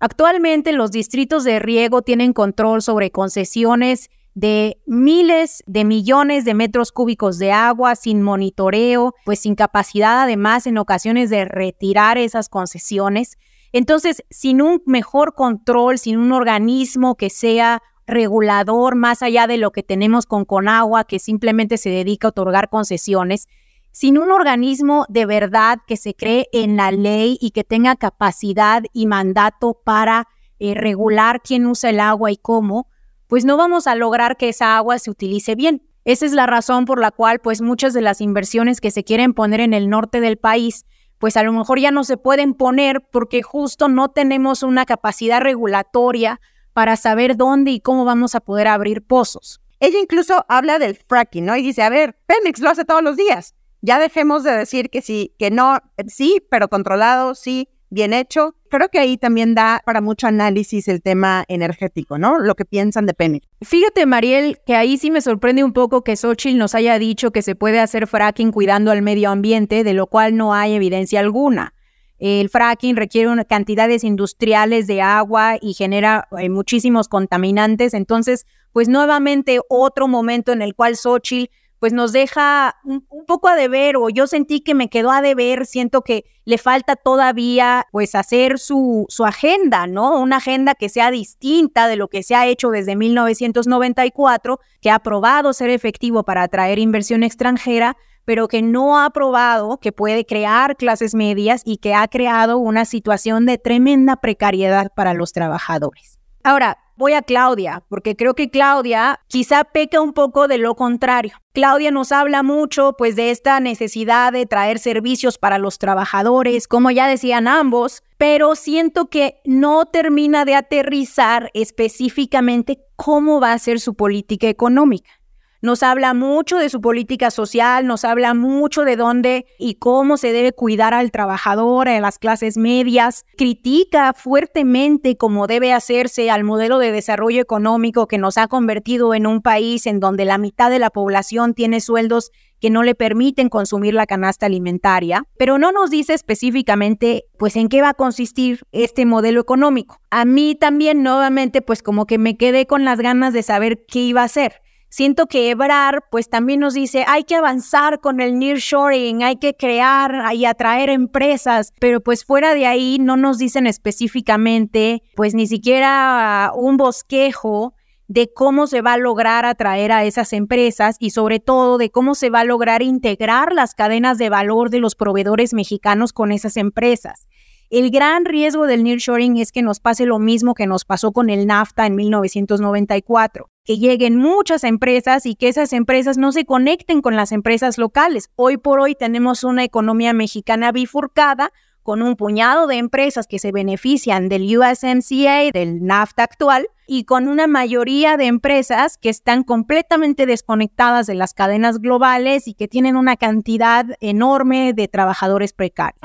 Actualmente 0.00 0.72
los 0.72 0.90
distritos 0.90 1.44
de 1.44 1.58
riego 1.58 2.02
tienen 2.02 2.32
control 2.32 2.82
sobre 2.82 3.10
concesiones 3.10 4.10
de 4.34 4.80
miles 4.86 5.64
de 5.66 5.84
millones 5.84 6.44
de 6.44 6.54
metros 6.54 6.92
cúbicos 6.92 7.38
de 7.38 7.50
agua 7.50 7.96
sin 7.96 8.22
monitoreo, 8.22 9.14
pues 9.24 9.40
sin 9.40 9.56
capacidad 9.56 10.22
además 10.22 10.68
en 10.68 10.78
ocasiones 10.78 11.30
de 11.30 11.44
retirar 11.44 12.18
esas 12.18 12.48
concesiones. 12.48 13.36
Entonces, 13.72 14.22
sin 14.30 14.62
un 14.62 14.80
mejor 14.86 15.34
control, 15.34 15.98
sin 15.98 16.18
un 16.18 16.30
organismo 16.30 17.16
que 17.16 17.30
sea 17.30 17.82
regulador 18.08 18.96
más 18.96 19.22
allá 19.22 19.46
de 19.46 19.58
lo 19.58 19.70
que 19.70 19.84
tenemos 19.84 20.26
con 20.26 20.44
Conagua, 20.44 21.04
que 21.04 21.18
simplemente 21.18 21.76
se 21.76 21.90
dedica 21.90 22.26
a 22.26 22.30
otorgar 22.30 22.70
concesiones, 22.70 23.46
sin 23.92 24.18
un 24.18 24.32
organismo 24.32 25.04
de 25.08 25.26
verdad 25.26 25.78
que 25.86 25.96
se 25.96 26.14
cree 26.14 26.48
en 26.52 26.76
la 26.76 26.90
ley 26.90 27.38
y 27.40 27.50
que 27.50 27.64
tenga 27.64 27.96
capacidad 27.96 28.82
y 28.92 29.06
mandato 29.06 29.80
para 29.84 30.26
eh, 30.58 30.74
regular 30.74 31.40
quién 31.42 31.66
usa 31.66 31.90
el 31.90 32.00
agua 32.00 32.32
y 32.32 32.36
cómo, 32.36 32.88
pues 33.26 33.44
no 33.44 33.56
vamos 33.56 33.86
a 33.86 33.94
lograr 33.94 34.36
que 34.36 34.48
esa 34.48 34.76
agua 34.76 34.98
se 34.98 35.10
utilice 35.10 35.54
bien. 35.54 35.82
Esa 36.04 36.24
es 36.24 36.32
la 36.32 36.46
razón 36.46 36.86
por 36.86 37.00
la 37.00 37.10
cual 37.10 37.38
pues 37.40 37.60
muchas 37.60 37.92
de 37.92 38.00
las 38.00 38.22
inversiones 38.22 38.80
que 38.80 38.90
se 38.90 39.04
quieren 39.04 39.34
poner 39.34 39.60
en 39.60 39.74
el 39.74 39.90
norte 39.90 40.22
del 40.22 40.38
país, 40.38 40.86
pues 41.18 41.36
a 41.36 41.42
lo 41.42 41.52
mejor 41.52 41.78
ya 41.78 41.90
no 41.90 42.04
se 42.04 42.16
pueden 42.16 42.54
poner 42.54 43.02
porque 43.12 43.42
justo 43.42 43.88
no 43.88 44.08
tenemos 44.08 44.62
una 44.62 44.86
capacidad 44.86 45.42
regulatoria 45.42 46.40
para 46.78 46.94
saber 46.94 47.36
dónde 47.36 47.72
y 47.72 47.80
cómo 47.80 48.04
vamos 48.04 48.36
a 48.36 48.40
poder 48.40 48.68
abrir 48.68 49.02
pozos. 49.02 49.60
Ella 49.80 49.98
incluso 49.98 50.46
habla 50.48 50.78
del 50.78 50.94
fracking, 50.94 51.44
¿no? 51.44 51.56
Y 51.56 51.62
dice, 51.62 51.82
a 51.82 51.88
ver, 51.88 52.16
Pemex 52.26 52.60
lo 52.60 52.70
hace 52.70 52.84
todos 52.84 53.02
los 53.02 53.16
días 53.16 53.56
ya 53.80 53.98
dejemos 53.98 54.44
de 54.44 54.52
decir 54.52 54.90
que 54.90 55.02
sí, 55.02 55.34
que 55.38 55.50
no, 55.50 55.78
sí, 56.08 56.42
pero 56.50 56.68
controlado, 56.68 57.34
sí, 57.34 57.68
bien 57.90 58.12
hecho. 58.12 58.54
Creo 58.70 58.88
que 58.88 58.98
ahí 58.98 59.16
también 59.16 59.54
da 59.54 59.80
para 59.84 60.00
mucho 60.00 60.26
análisis 60.26 60.88
el 60.88 61.00
tema 61.00 61.44
energético, 61.48 62.18
¿no? 62.18 62.38
Lo 62.38 62.54
que 62.54 62.64
piensan 62.64 63.06
de 63.06 63.14
Pemex. 63.14 63.46
Fíjate, 63.62 64.04
Mariel, 64.04 64.58
que 64.66 64.74
ahí 64.74 64.98
sí 64.98 65.10
me 65.10 65.20
sorprende 65.20 65.64
un 65.64 65.72
poco 65.72 66.02
que 66.02 66.16
Xochitl 66.16 66.58
nos 66.58 66.74
haya 66.74 66.98
dicho 66.98 67.30
que 67.30 67.42
se 67.42 67.54
puede 67.54 67.80
hacer 67.80 68.06
fracking 68.06 68.52
cuidando 68.52 68.90
al 68.90 69.02
medio 69.02 69.30
ambiente, 69.30 69.84
de 69.84 69.94
lo 69.94 70.06
cual 70.06 70.36
no 70.36 70.52
hay 70.52 70.74
evidencia 70.74 71.20
alguna. 71.20 71.72
El 72.18 72.48
fracking 72.48 72.96
requiere 72.96 73.44
cantidades 73.46 74.04
industriales 74.04 74.86
de 74.86 75.02
agua 75.02 75.56
y 75.60 75.74
genera 75.74 76.28
eh, 76.38 76.48
muchísimos 76.48 77.08
contaminantes. 77.08 77.94
Entonces, 77.94 78.46
pues 78.72 78.88
nuevamente 78.88 79.60
otro 79.68 80.08
momento 80.08 80.52
en 80.52 80.62
el 80.62 80.74
cual 80.74 80.96
Xochitl 80.96 81.50
pues 81.78 81.92
nos 81.92 82.12
deja 82.12 82.76
un, 82.84 83.04
poco 83.26 83.48
a 83.48 83.54
deber 83.54 83.96
o 83.96 84.08
yo 84.10 84.26
sentí 84.26 84.60
que 84.60 84.74
me 84.74 84.88
quedó 84.88 85.12
a 85.12 85.22
deber, 85.22 85.64
siento 85.64 86.02
que 86.02 86.24
le 86.44 86.58
falta 86.58 86.96
todavía 86.96 87.86
pues 87.92 88.14
hacer 88.14 88.58
su, 88.58 89.06
su 89.08 89.24
agenda, 89.24 89.86
¿no? 89.86 90.18
Una 90.20 90.38
agenda 90.38 90.74
que 90.74 90.88
sea 90.88 91.10
distinta 91.10 91.86
de 91.86 91.96
lo 91.96 92.08
que 92.08 92.22
se 92.22 92.34
ha 92.34 92.46
hecho 92.46 92.70
desde 92.70 92.96
1994, 92.96 94.58
que 94.80 94.90
ha 94.90 94.98
probado 94.98 95.52
ser 95.52 95.70
efectivo 95.70 96.24
para 96.24 96.42
atraer 96.42 96.78
inversión 96.78 97.22
extranjera, 97.22 97.96
pero 98.28 98.46
que 98.46 98.60
no 98.60 99.00
ha 99.00 99.08
probado 99.08 99.78
que 99.78 99.90
puede 99.90 100.26
crear 100.26 100.76
clases 100.76 101.14
medias 101.14 101.62
y 101.64 101.78
que 101.78 101.94
ha 101.94 102.06
creado 102.08 102.58
una 102.58 102.84
situación 102.84 103.46
de 103.46 103.56
tremenda 103.56 104.16
precariedad 104.16 104.92
para 104.94 105.14
los 105.14 105.32
trabajadores. 105.32 106.18
Ahora, 106.44 106.76
voy 106.98 107.14
a 107.14 107.22
Claudia, 107.22 107.84
porque 107.88 108.16
creo 108.16 108.34
que 108.34 108.50
Claudia 108.50 109.20
quizá 109.28 109.64
peca 109.64 110.02
un 110.02 110.12
poco 110.12 110.46
de 110.46 110.58
lo 110.58 110.74
contrario. 110.74 111.38
Claudia 111.54 111.90
nos 111.90 112.12
habla 112.12 112.42
mucho 112.42 112.96
pues 112.98 113.16
de 113.16 113.30
esta 113.30 113.60
necesidad 113.60 114.30
de 114.30 114.44
traer 114.44 114.78
servicios 114.78 115.38
para 115.38 115.56
los 115.56 115.78
trabajadores, 115.78 116.68
como 116.68 116.90
ya 116.90 117.08
decían 117.08 117.48
ambos, 117.48 118.02
pero 118.18 118.56
siento 118.56 119.08
que 119.08 119.40
no 119.46 119.86
termina 119.86 120.44
de 120.44 120.54
aterrizar 120.54 121.50
específicamente 121.54 122.84
cómo 122.94 123.40
va 123.40 123.54
a 123.54 123.58
ser 123.58 123.80
su 123.80 123.94
política 123.94 124.48
económica. 124.48 125.17
Nos 125.60 125.82
habla 125.82 126.14
mucho 126.14 126.58
de 126.58 126.68
su 126.68 126.80
política 126.80 127.32
social, 127.32 127.84
nos 127.84 128.04
habla 128.04 128.32
mucho 128.32 128.82
de 128.82 128.94
dónde 128.94 129.44
y 129.58 129.74
cómo 129.74 130.16
se 130.16 130.30
debe 130.30 130.52
cuidar 130.52 130.94
al 130.94 131.10
trabajador, 131.10 131.88
a 131.88 131.98
las 131.98 132.20
clases 132.20 132.56
medias, 132.56 133.24
critica 133.36 134.12
fuertemente 134.12 135.16
cómo 135.16 135.48
debe 135.48 135.72
hacerse 135.72 136.30
al 136.30 136.44
modelo 136.44 136.78
de 136.78 136.92
desarrollo 136.92 137.42
económico 137.42 138.06
que 138.06 138.18
nos 138.18 138.38
ha 138.38 138.46
convertido 138.46 139.14
en 139.14 139.26
un 139.26 139.42
país 139.42 139.86
en 139.86 139.98
donde 139.98 140.24
la 140.24 140.38
mitad 140.38 140.70
de 140.70 140.78
la 140.78 140.90
población 140.90 141.54
tiene 141.54 141.80
sueldos 141.80 142.30
que 142.60 142.70
no 142.70 142.84
le 142.84 142.94
permiten 142.94 143.48
consumir 143.48 143.94
la 143.94 144.06
canasta 144.06 144.46
alimentaria, 144.46 145.24
pero 145.38 145.58
no 145.58 145.72
nos 145.72 145.90
dice 145.90 146.14
específicamente 146.14 147.24
pues 147.36 147.56
en 147.56 147.68
qué 147.68 147.82
va 147.82 147.90
a 147.90 147.94
consistir 147.94 148.60
este 148.70 149.06
modelo 149.06 149.40
económico. 149.40 150.00
A 150.10 150.24
mí 150.24 150.54
también 150.54 151.02
nuevamente 151.02 151.62
pues 151.62 151.82
como 151.82 152.06
que 152.06 152.18
me 152.18 152.36
quedé 152.36 152.66
con 152.66 152.84
las 152.84 153.00
ganas 153.00 153.32
de 153.32 153.42
saber 153.42 153.84
qué 153.88 153.98
iba 154.00 154.22
a 154.22 154.26
hacer. 154.26 154.62
Siento 154.90 155.26
que 155.26 155.50
Ebrar, 155.50 156.04
pues 156.10 156.30
también 156.30 156.60
nos 156.60 156.72
dice, 156.72 157.04
hay 157.06 157.24
que 157.24 157.34
avanzar 157.34 158.00
con 158.00 158.20
el 158.20 158.38
nearshoring, 158.38 159.22
hay 159.22 159.36
que 159.36 159.54
crear 159.54 160.34
y 160.34 160.46
atraer 160.46 160.88
empresas, 160.88 161.74
pero 161.78 162.00
pues 162.00 162.24
fuera 162.24 162.54
de 162.54 162.66
ahí 162.66 162.98
no 162.98 163.18
nos 163.18 163.36
dicen 163.36 163.66
específicamente, 163.66 165.02
pues 165.14 165.34
ni 165.34 165.46
siquiera 165.46 166.52
un 166.54 166.78
bosquejo 166.78 167.74
de 168.06 168.32
cómo 168.32 168.66
se 168.66 168.80
va 168.80 168.94
a 168.94 168.98
lograr 168.98 169.44
atraer 169.44 169.92
a 169.92 170.04
esas 170.04 170.32
empresas 170.32 170.96
y 170.98 171.10
sobre 171.10 171.38
todo 171.38 171.76
de 171.76 171.90
cómo 171.90 172.14
se 172.14 172.30
va 172.30 172.40
a 172.40 172.44
lograr 172.44 172.80
integrar 172.82 173.52
las 173.52 173.74
cadenas 173.74 174.16
de 174.16 174.30
valor 174.30 174.70
de 174.70 174.80
los 174.80 174.94
proveedores 174.94 175.52
mexicanos 175.52 176.14
con 176.14 176.32
esas 176.32 176.56
empresas. 176.56 177.28
El 177.68 177.90
gran 177.90 178.24
riesgo 178.24 178.66
del 178.66 178.82
nearshoring 178.82 179.36
es 179.36 179.52
que 179.52 179.60
nos 179.60 179.78
pase 179.80 180.06
lo 180.06 180.18
mismo 180.18 180.54
que 180.54 180.66
nos 180.66 180.86
pasó 180.86 181.12
con 181.12 181.28
el 181.28 181.46
NAFTA 181.46 181.84
en 181.84 181.96
1994, 181.96 183.50
que 183.68 183.76
lleguen 183.76 184.16
muchas 184.16 184.64
empresas 184.64 185.26
y 185.26 185.34
que 185.34 185.48
esas 185.48 185.74
empresas 185.74 186.16
no 186.16 186.32
se 186.32 186.46
conecten 186.46 187.02
con 187.02 187.16
las 187.16 187.32
empresas 187.32 187.76
locales. 187.76 188.30
Hoy 188.34 188.56
por 188.56 188.80
hoy 188.80 188.94
tenemos 188.94 189.44
una 189.44 189.62
economía 189.62 190.14
mexicana 190.14 190.72
bifurcada 190.72 191.52
con 191.82 192.00
un 192.00 192.16
puñado 192.16 192.66
de 192.66 192.76
empresas 192.78 193.26
que 193.26 193.38
se 193.38 193.52
benefician 193.52 194.30
del 194.30 194.44
USMCA, 194.56 195.50
del 195.52 195.84
NAFTA 195.84 196.22
actual, 196.22 196.68
y 196.86 197.04
con 197.04 197.28
una 197.28 197.46
mayoría 197.46 198.16
de 198.16 198.24
empresas 198.24 198.96
que 198.96 199.10
están 199.10 199.42
completamente 199.42 200.24
desconectadas 200.24 201.06
de 201.06 201.16
las 201.16 201.34
cadenas 201.34 201.78
globales 201.78 202.48
y 202.48 202.54
que 202.54 202.68
tienen 202.68 202.96
una 202.96 203.18
cantidad 203.18 203.84
enorme 204.00 204.72
de 204.72 204.88
trabajadores 204.88 205.52
precarios. 205.52 206.00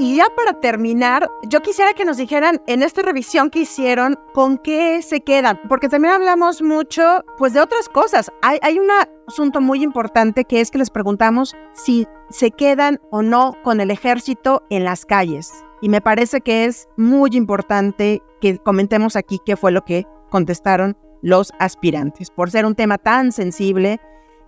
Y 0.00 0.14
ya 0.14 0.26
para 0.36 0.60
terminar, 0.60 1.28
yo 1.42 1.60
quisiera 1.60 1.92
que 1.92 2.04
nos 2.04 2.18
dijeran 2.18 2.62
en 2.68 2.84
esta 2.84 3.02
revisión 3.02 3.50
que 3.50 3.60
hicieron, 3.60 4.16
¿con 4.32 4.56
qué 4.56 5.02
se 5.02 5.22
quedan? 5.22 5.60
Porque 5.68 5.88
también 5.88 6.14
hablamos 6.14 6.62
mucho, 6.62 7.24
pues, 7.36 7.52
de 7.52 7.60
otras 7.60 7.88
cosas. 7.88 8.30
Hay, 8.40 8.60
hay 8.62 8.78
un 8.78 8.88
asunto 9.26 9.60
muy 9.60 9.82
importante 9.82 10.44
que 10.44 10.60
es 10.60 10.70
que 10.70 10.78
les 10.78 10.90
preguntamos 10.90 11.56
si 11.72 12.06
se 12.30 12.52
quedan 12.52 13.00
o 13.10 13.22
no 13.22 13.56
con 13.64 13.80
el 13.80 13.90
ejército 13.90 14.62
en 14.70 14.84
las 14.84 15.04
calles. 15.04 15.64
Y 15.80 15.88
me 15.88 16.00
parece 16.00 16.42
que 16.42 16.66
es 16.66 16.88
muy 16.96 17.30
importante 17.32 18.22
que 18.40 18.58
comentemos 18.58 19.16
aquí 19.16 19.40
qué 19.44 19.56
fue 19.56 19.72
lo 19.72 19.84
que 19.84 20.06
contestaron 20.30 20.96
los 21.22 21.52
aspirantes, 21.58 22.30
por 22.30 22.52
ser 22.52 22.66
un 22.66 22.76
tema 22.76 22.98
tan 22.98 23.32
sensible 23.32 24.00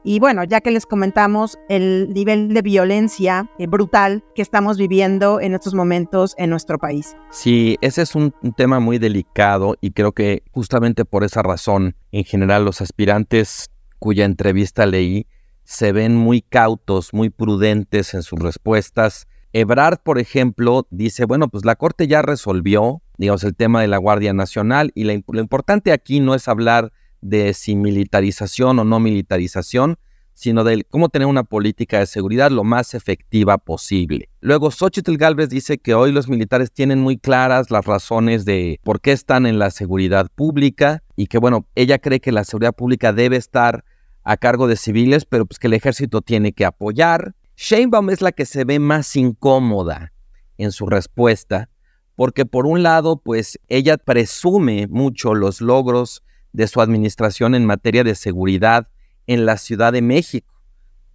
y 0.02 0.18
bueno, 0.18 0.44
ya 0.44 0.60
que 0.60 0.70
les 0.70 0.86
comentamos 0.86 1.58
el 1.68 2.12
nivel 2.14 2.54
de 2.54 2.62
violencia 2.62 3.50
eh, 3.58 3.66
brutal 3.66 4.24
que 4.34 4.42
estamos 4.42 4.78
viviendo 4.78 5.40
en 5.40 5.54
estos 5.54 5.74
momentos 5.74 6.34
en 6.38 6.50
nuestro 6.50 6.78
país. 6.78 7.16
Sí, 7.30 7.76
ese 7.80 8.02
es 8.02 8.14
un, 8.14 8.34
tema 8.56 8.80
muy 8.80 8.98
delicado 8.98 9.76
y 9.80 9.92
creo 9.92 10.12
que 10.12 10.42
justamente 10.52 11.04
por 11.04 11.24
esa 11.24 11.42
razón, 11.42 11.94
en 12.12 12.24
general, 12.24 12.64
los 12.64 12.80
aspirantes 12.80 13.70
cuya 13.98 14.24
entrevista 14.24 14.86
leí 14.86 15.26
se 15.64 15.92
ven 15.92 16.16
muy 16.16 16.40
cautos, 16.40 17.12
muy 17.12 17.30
prudentes 17.30 18.14
en 18.14 18.22
sus 18.22 18.38
respuestas. 18.40 19.28
Ebrard, 19.52 19.98
por 20.02 20.18
ejemplo, 20.18 20.86
dice, 20.90 21.26
bueno, 21.26 21.48
pues 21.48 21.64
la 21.64 21.76
Corte 21.76 22.08
ya 22.08 22.22
resolvió, 22.22 23.02
digamos, 23.18 23.44
el 23.44 23.54
tema 23.54 23.80
de 23.82 23.88
la 23.88 23.98
Guardia 23.98 24.32
Nacional 24.32 24.90
y 24.94 25.04
la, 25.04 25.20
lo 25.28 25.40
importante 25.40 25.92
aquí 25.92 26.20
no 26.20 26.34
es 26.34 26.48
hablar 26.48 26.92
de 27.20 27.54
si 27.54 27.76
militarización 27.76 28.78
o 28.78 28.84
no 28.84 29.00
militarización, 29.00 29.98
sino 30.40 30.64
de 30.64 30.84
cómo 30.84 31.10
tener 31.10 31.28
una 31.28 31.44
política 31.44 31.98
de 31.98 32.06
seguridad 32.06 32.50
lo 32.50 32.64
más 32.64 32.94
efectiva 32.94 33.58
posible. 33.58 34.30
Luego, 34.40 34.70
Xochitl 34.70 35.18
Galvez 35.18 35.50
dice 35.50 35.76
que 35.76 35.92
hoy 35.92 36.12
los 36.12 36.28
militares 36.28 36.72
tienen 36.72 36.98
muy 36.98 37.18
claras 37.18 37.70
las 37.70 37.84
razones 37.84 38.46
de 38.46 38.80
por 38.82 39.02
qué 39.02 39.12
están 39.12 39.44
en 39.44 39.58
la 39.58 39.70
seguridad 39.70 40.30
pública 40.34 41.02
y 41.14 41.26
que, 41.26 41.36
bueno, 41.36 41.66
ella 41.74 41.98
cree 41.98 42.20
que 42.20 42.32
la 42.32 42.44
seguridad 42.44 42.74
pública 42.74 43.12
debe 43.12 43.36
estar 43.36 43.84
a 44.24 44.38
cargo 44.38 44.66
de 44.66 44.76
civiles, 44.76 45.26
pero 45.26 45.44
pues 45.44 45.58
que 45.58 45.66
el 45.66 45.74
ejército 45.74 46.22
tiene 46.22 46.52
que 46.52 46.64
apoyar. 46.64 47.34
Sheinbaum 47.56 48.08
es 48.08 48.22
la 48.22 48.32
que 48.32 48.46
se 48.46 48.64
ve 48.64 48.78
más 48.78 49.14
incómoda 49.16 50.14
en 50.56 50.72
su 50.72 50.86
respuesta, 50.86 51.68
porque 52.16 52.46
por 52.46 52.64
un 52.64 52.82
lado, 52.82 53.20
pues 53.22 53.58
ella 53.68 53.98
presume 53.98 54.86
mucho 54.86 55.34
los 55.34 55.60
logros 55.60 56.22
de 56.52 56.66
su 56.66 56.80
administración 56.80 57.54
en 57.54 57.64
materia 57.64 58.04
de 58.04 58.14
seguridad 58.14 58.88
en 59.26 59.46
la 59.46 59.56
Ciudad 59.56 59.92
de 59.92 60.02
México. 60.02 60.54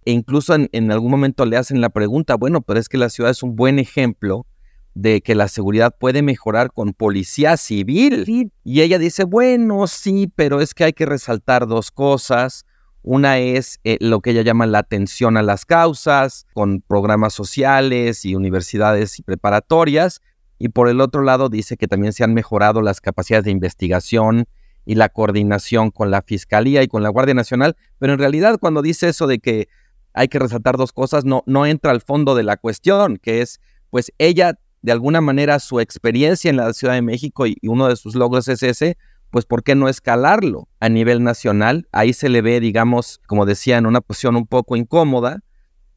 E 0.04 0.12
incluso 0.12 0.54
en, 0.54 0.92
algún 0.92 1.10
momento 1.10 1.44
le 1.46 1.56
hacen 1.56 1.80
la 1.80 1.90
pregunta, 1.90 2.36
bueno, 2.36 2.62
pero 2.62 2.78
es 2.78 2.88
que 2.88 2.96
la 2.96 3.10
ciudad 3.10 3.32
es 3.32 3.42
un 3.42 3.56
buen 3.56 3.78
ejemplo 3.78 4.46
de 4.94 5.20
que 5.20 5.34
la 5.34 5.48
seguridad 5.48 5.94
puede 5.98 6.22
mejorar 6.22 6.72
con 6.72 6.94
policía 6.94 7.56
civil. 7.56 8.50
Y 8.64 8.80
ella 8.80 8.98
dice, 8.98 9.24
bueno, 9.24 9.86
sí, 9.88 10.32
pero 10.34 10.60
es 10.60 10.74
que 10.74 10.84
hay 10.84 10.92
que 10.92 11.06
resaltar 11.06 11.66
dos 11.66 11.90
cosas. 11.90 12.64
Una 13.02 13.38
es 13.38 13.78
eh, 13.84 13.98
lo 14.00 14.20
que 14.20 14.30
ella 14.30 14.42
llama 14.42 14.66
la 14.66 14.78
atención 14.78 15.36
a 15.36 15.42
las 15.42 15.66
causas, 15.66 16.46
con 16.54 16.80
programas 16.80 17.34
sociales 17.34 18.24
y 18.24 18.34
universidades 18.34 19.18
y 19.18 19.22
preparatorias. 19.22 20.22
Y 20.58 20.70
por 20.70 20.88
el 20.88 21.00
otro 21.00 21.22
lado 21.22 21.48
dice 21.48 21.76
que 21.76 21.88
también 21.88 22.12
se 22.12 22.24
han 22.24 22.32
mejorado 22.32 22.80
las 22.80 23.00
capacidades 23.00 23.44
de 23.44 23.50
investigación 23.50 24.46
y 24.86 24.94
la 24.94 25.10
coordinación 25.10 25.90
con 25.90 26.10
la 26.10 26.22
Fiscalía 26.22 26.82
y 26.82 26.88
con 26.88 27.02
la 27.02 27.10
Guardia 27.10 27.34
Nacional, 27.34 27.76
pero 27.98 28.14
en 28.14 28.18
realidad 28.18 28.58
cuando 28.58 28.80
dice 28.80 29.08
eso 29.08 29.26
de 29.26 29.40
que 29.40 29.68
hay 30.14 30.28
que 30.28 30.38
resaltar 30.38 30.78
dos 30.78 30.92
cosas, 30.92 31.26
no, 31.26 31.42
no 31.44 31.66
entra 31.66 31.90
al 31.90 32.00
fondo 32.00 32.34
de 32.34 32.44
la 32.44 32.56
cuestión, 32.56 33.18
que 33.18 33.42
es, 33.42 33.60
pues 33.90 34.12
ella, 34.16 34.58
de 34.80 34.92
alguna 34.92 35.20
manera, 35.20 35.58
su 35.58 35.78
experiencia 35.80 36.48
en 36.48 36.56
la 36.56 36.72
Ciudad 36.72 36.94
de 36.94 37.02
México 37.02 37.46
y, 37.46 37.58
uno 37.64 37.88
de 37.88 37.96
sus 37.96 38.14
logros 38.14 38.48
es 38.48 38.62
ese, 38.62 38.96
pues 39.30 39.44
¿por 39.44 39.62
qué 39.62 39.74
no 39.74 39.88
escalarlo 39.88 40.68
a 40.80 40.88
nivel 40.88 41.22
nacional? 41.22 41.86
Ahí 41.92 42.14
se 42.14 42.30
le 42.30 42.40
ve, 42.40 42.60
digamos, 42.60 43.20
como 43.26 43.44
decía, 43.44 43.76
en 43.76 43.84
una 43.84 44.00
posición 44.00 44.36
un 44.36 44.46
poco 44.46 44.76
incómoda. 44.76 45.40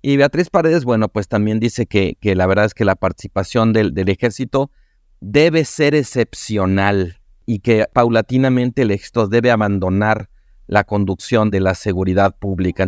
Y 0.02 0.18
Beatriz 0.18 0.50
Paredes, 0.50 0.84
bueno, 0.84 1.08
pues 1.08 1.28
también 1.28 1.60
dice 1.60 1.86
que, 1.86 2.18
que 2.20 2.36
la 2.36 2.48
verdad 2.48 2.66
es 2.66 2.74
que 2.74 2.86
la 2.86 2.96
participación 2.96 3.72
del, 3.72 3.94
del 3.94 4.10
ejército 4.10 4.72
debe 5.22 5.64
ser 5.64 5.96
excepcional 5.96 7.19
y 7.50 7.62
que 7.62 7.88
paulatinamente 7.92 8.84
el 8.84 8.92
ejército 8.92 9.28
debe 9.28 9.50
abandonar 9.50 10.30
la 10.68 10.84
conducción 10.84 11.50
de 11.50 11.60
la 11.60 11.74
seguridad 11.74 12.36
pública. 12.38 12.88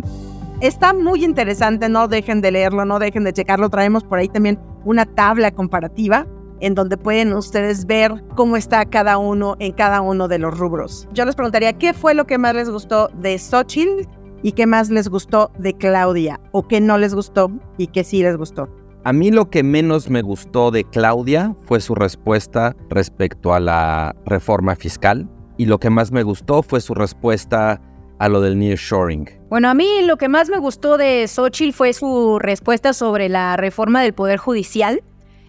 Está 0.60 0.94
muy 0.94 1.24
interesante, 1.24 1.88
no 1.88 2.06
dejen 2.06 2.40
de 2.40 2.52
leerlo, 2.52 2.84
no 2.84 3.00
dejen 3.00 3.24
de 3.24 3.32
checarlo. 3.32 3.70
Traemos 3.70 4.04
por 4.04 4.20
ahí 4.20 4.28
también 4.28 4.60
una 4.84 5.04
tabla 5.04 5.50
comparativa 5.50 6.28
en 6.60 6.76
donde 6.76 6.96
pueden 6.96 7.32
ustedes 7.32 7.86
ver 7.86 8.22
cómo 8.36 8.56
está 8.56 8.84
cada 8.84 9.18
uno 9.18 9.56
en 9.58 9.72
cada 9.72 10.00
uno 10.00 10.28
de 10.28 10.38
los 10.38 10.56
rubros. 10.56 11.08
Yo 11.12 11.24
les 11.24 11.34
preguntaría, 11.34 11.72
¿qué 11.72 11.92
fue 11.92 12.14
lo 12.14 12.28
que 12.28 12.38
más 12.38 12.54
les 12.54 12.70
gustó 12.70 13.08
de 13.20 13.36
Xochitl 13.40 14.06
y 14.44 14.52
qué 14.52 14.66
más 14.68 14.90
les 14.90 15.08
gustó 15.08 15.50
de 15.58 15.74
Claudia? 15.74 16.38
¿O 16.52 16.68
qué 16.68 16.80
no 16.80 16.98
les 16.98 17.16
gustó 17.16 17.50
y 17.78 17.88
qué 17.88 18.04
sí 18.04 18.22
les 18.22 18.36
gustó? 18.36 18.68
A 19.04 19.12
mí 19.12 19.32
lo 19.32 19.50
que 19.50 19.64
menos 19.64 20.10
me 20.10 20.22
gustó 20.22 20.70
de 20.70 20.84
Claudia 20.84 21.56
fue 21.66 21.80
su 21.80 21.96
respuesta 21.96 22.76
respecto 22.88 23.52
a 23.52 23.58
la 23.58 24.14
reforma 24.24 24.76
fiscal 24.76 25.28
y 25.56 25.66
lo 25.66 25.80
que 25.80 25.90
más 25.90 26.12
me 26.12 26.22
gustó 26.22 26.62
fue 26.62 26.80
su 26.80 26.94
respuesta 26.94 27.80
a 28.20 28.28
lo 28.28 28.40
del 28.40 28.56
nearshoring. 28.56 29.28
Bueno, 29.50 29.68
a 29.68 29.74
mí 29.74 29.88
lo 30.04 30.18
que 30.18 30.28
más 30.28 30.50
me 30.50 30.58
gustó 30.58 30.98
de 30.98 31.26
Xochitl 31.26 31.72
fue 31.72 31.92
su 31.94 32.38
respuesta 32.38 32.92
sobre 32.92 33.28
la 33.28 33.56
reforma 33.56 34.02
del 34.02 34.12
Poder 34.12 34.38
Judicial, 34.38 35.02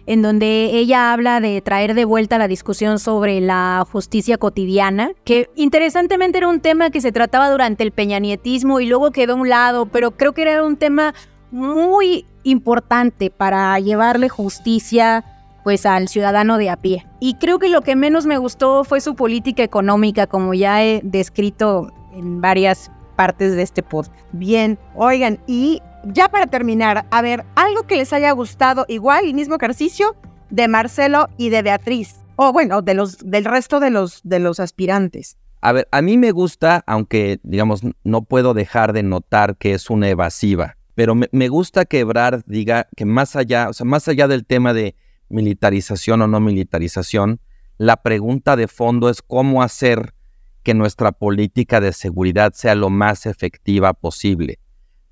en 0.06 0.20
donde 0.20 0.70
ella 0.72 1.12
habla 1.12 1.38
de 1.38 1.60
traer 1.60 1.94
de 1.94 2.04
vuelta 2.04 2.38
la 2.38 2.48
discusión 2.48 2.98
sobre 2.98 3.40
la 3.40 3.86
justicia 3.90 4.36
cotidiana, 4.36 5.12
que 5.22 5.48
interesantemente 5.54 6.38
era 6.38 6.48
un 6.48 6.58
tema 6.58 6.90
que 6.90 7.00
se 7.00 7.12
trataba 7.12 7.50
durante 7.50 7.84
el 7.84 7.92
peñanietismo 7.92 8.80
y 8.80 8.86
luego 8.86 9.12
quedó 9.12 9.34
a 9.34 9.36
un 9.36 9.48
lado, 9.48 9.86
pero 9.86 10.10
creo 10.10 10.32
que 10.32 10.42
era 10.42 10.64
un 10.64 10.76
tema 10.76 11.14
muy 11.54 12.26
importante 12.42 13.30
para 13.30 13.78
llevarle 13.78 14.28
justicia 14.28 15.24
pues 15.62 15.86
al 15.86 16.08
ciudadano 16.08 16.58
de 16.58 16.68
a 16.68 16.76
pie. 16.76 17.06
Y 17.20 17.34
creo 17.34 17.58
que 17.58 17.70
lo 17.70 17.80
que 17.80 17.96
menos 17.96 18.26
me 18.26 18.36
gustó 18.36 18.84
fue 18.84 19.00
su 19.00 19.14
política 19.14 19.62
económica, 19.62 20.26
como 20.26 20.52
ya 20.52 20.84
he 20.84 21.00
descrito 21.02 21.90
en 22.12 22.40
varias 22.40 22.90
partes 23.16 23.56
de 23.56 23.62
este 23.62 23.82
podcast. 23.82 24.14
Bien, 24.32 24.78
oigan, 24.94 25.38
y 25.46 25.80
ya 26.04 26.28
para 26.28 26.46
terminar, 26.46 27.06
a 27.10 27.22
ver, 27.22 27.44
algo 27.54 27.84
que 27.84 27.96
les 27.96 28.12
haya 28.12 28.30
gustado, 28.32 28.84
igual, 28.88 29.24
el 29.24 29.34
mismo 29.34 29.54
ejercicio 29.54 30.16
de 30.50 30.68
Marcelo 30.68 31.28
y 31.38 31.48
de 31.48 31.62
Beatriz, 31.62 32.16
o 32.36 32.52
bueno, 32.52 32.82
de 32.82 32.94
los, 32.94 33.18
del 33.18 33.44
resto 33.44 33.80
de 33.80 33.90
los, 33.90 34.20
de 34.22 34.40
los 34.40 34.60
aspirantes. 34.60 35.38
A 35.62 35.72
ver, 35.72 35.88
a 35.92 36.02
mí 36.02 36.18
me 36.18 36.32
gusta, 36.32 36.82
aunque 36.86 37.40
digamos, 37.42 37.80
no 38.02 38.22
puedo 38.22 38.52
dejar 38.52 38.92
de 38.92 39.02
notar 39.02 39.56
que 39.56 39.72
es 39.72 39.88
una 39.88 40.10
evasiva, 40.10 40.76
pero 40.94 41.14
me, 41.14 41.48
gusta 41.48 41.84
que 41.84 42.00
Ebrard 42.00 42.42
diga 42.46 42.88
que 42.96 43.04
más 43.04 43.36
allá, 43.36 43.68
o 43.68 43.72
sea, 43.72 43.84
más 43.84 44.06
allá 44.06 44.28
del 44.28 44.46
tema 44.46 44.72
de 44.72 44.94
militarización 45.28 46.22
o 46.22 46.26
no 46.26 46.40
militarización, 46.40 47.40
la 47.78 48.02
pregunta 48.02 48.54
de 48.54 48.68
fondo 48.68 49.08
es 49.08 49.20
cómo 49.20 49.62
hacer 49.62 50.14
que 50.62 50.74
nuestra 50.74 51.12
política 51.12 51.80
de 51.80 51.92
seguridad 51.92 52.52
sea 52.54 52.74
lo 52.74 52.90
más 52.90 53.26
efectiva 53.26 53.92
posible. 53.92 54.60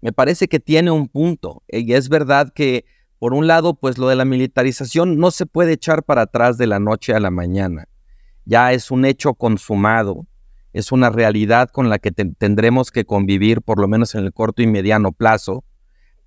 Me 0.00 0.12
parece 0.12 0.48
que 0.48 0.60
tiene 0.60 0.90
un 0.90 1.08
punto, 1.08 1.62
y 1.68 1.92
es 1.92 2.08
verdad 2.08 2.52
que, 2.52 2.84
por 3.18 3.34
un 3.34 3.46
lado, 3.46 3.74
pues 3.74 3.98
lo 3.98 4.08
de 4.08 4.16
la 4.16 4.24
militarización 4.24 5.18
no 5.18 5.30
se 5.30 5.46
puede 5.46 5.72
echar 5.72 6.04
para 6.04 6.22
atrás 6.22 6.58
de 6.58 6.66
la 6.66 6.78
noche 6.78 7.12
a 7.12 7.20
la 7.20 7.30
mañana. 7.30 7.88
Ya 8.44 8.72
es 8.72 8.90
un 8.90 9.04
hecho 9.04 9.34
consumado, 9.34 10.26
es 10.72 10.90
una 10.90 11.10
realidad 11.10 11.68
con 11.70 11.90
la 11.90 11.98
que 11.98 12.10
tendremos 12.10 12.90
que 12.90 13.04
convivir 13.04 13.62
por 13.62 13.78
lo 13.78 13.88
menos 13.88 14.14
en 14.14 14.24
el 14.24 14.32
corto 14.32 14.62
y 14.62 14.66
mediano 14.66 15.12
plazo. 15.12 15.64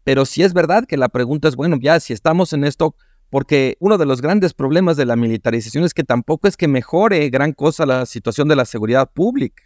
Pero 0.06 0.26
sí 0.26 0.44
es 0.44 0.54
verdad 0.54 0.86
que 0.86 0.98
la 0.98 1.10
pregunta 1.10 1.50
es, 1.50 1.56
bueno, 1.56 1.78
ya 1.82 2.00
si 2.00 2.14
estamos 2.14 2.54
en 2.54 2.64
esto, 2.64 2.96
porque 3.32 3.76
uno 3.80 3.98
de 3.98 4.06
los 4.06 4.22
grandes 4.22 4.54
problemas 4.54 4.96
de 4.98 5.06
la 5.06 5.16
militarización 5.16 5.84
es 5.84 5.96
que 5.96 6.04
tampoco 6.04 6.48
es 6.48 6.56
que 6.56 6.68
mejore 6.68 7.28
gran 7.30 7.54
cosa 7.54 7.88
la 7.88 8.06
situación 8.06 8.48
de 8.48 8.56
la 8.56 8.66
seguridad 8.66 9.10
pública. 9.12 9.64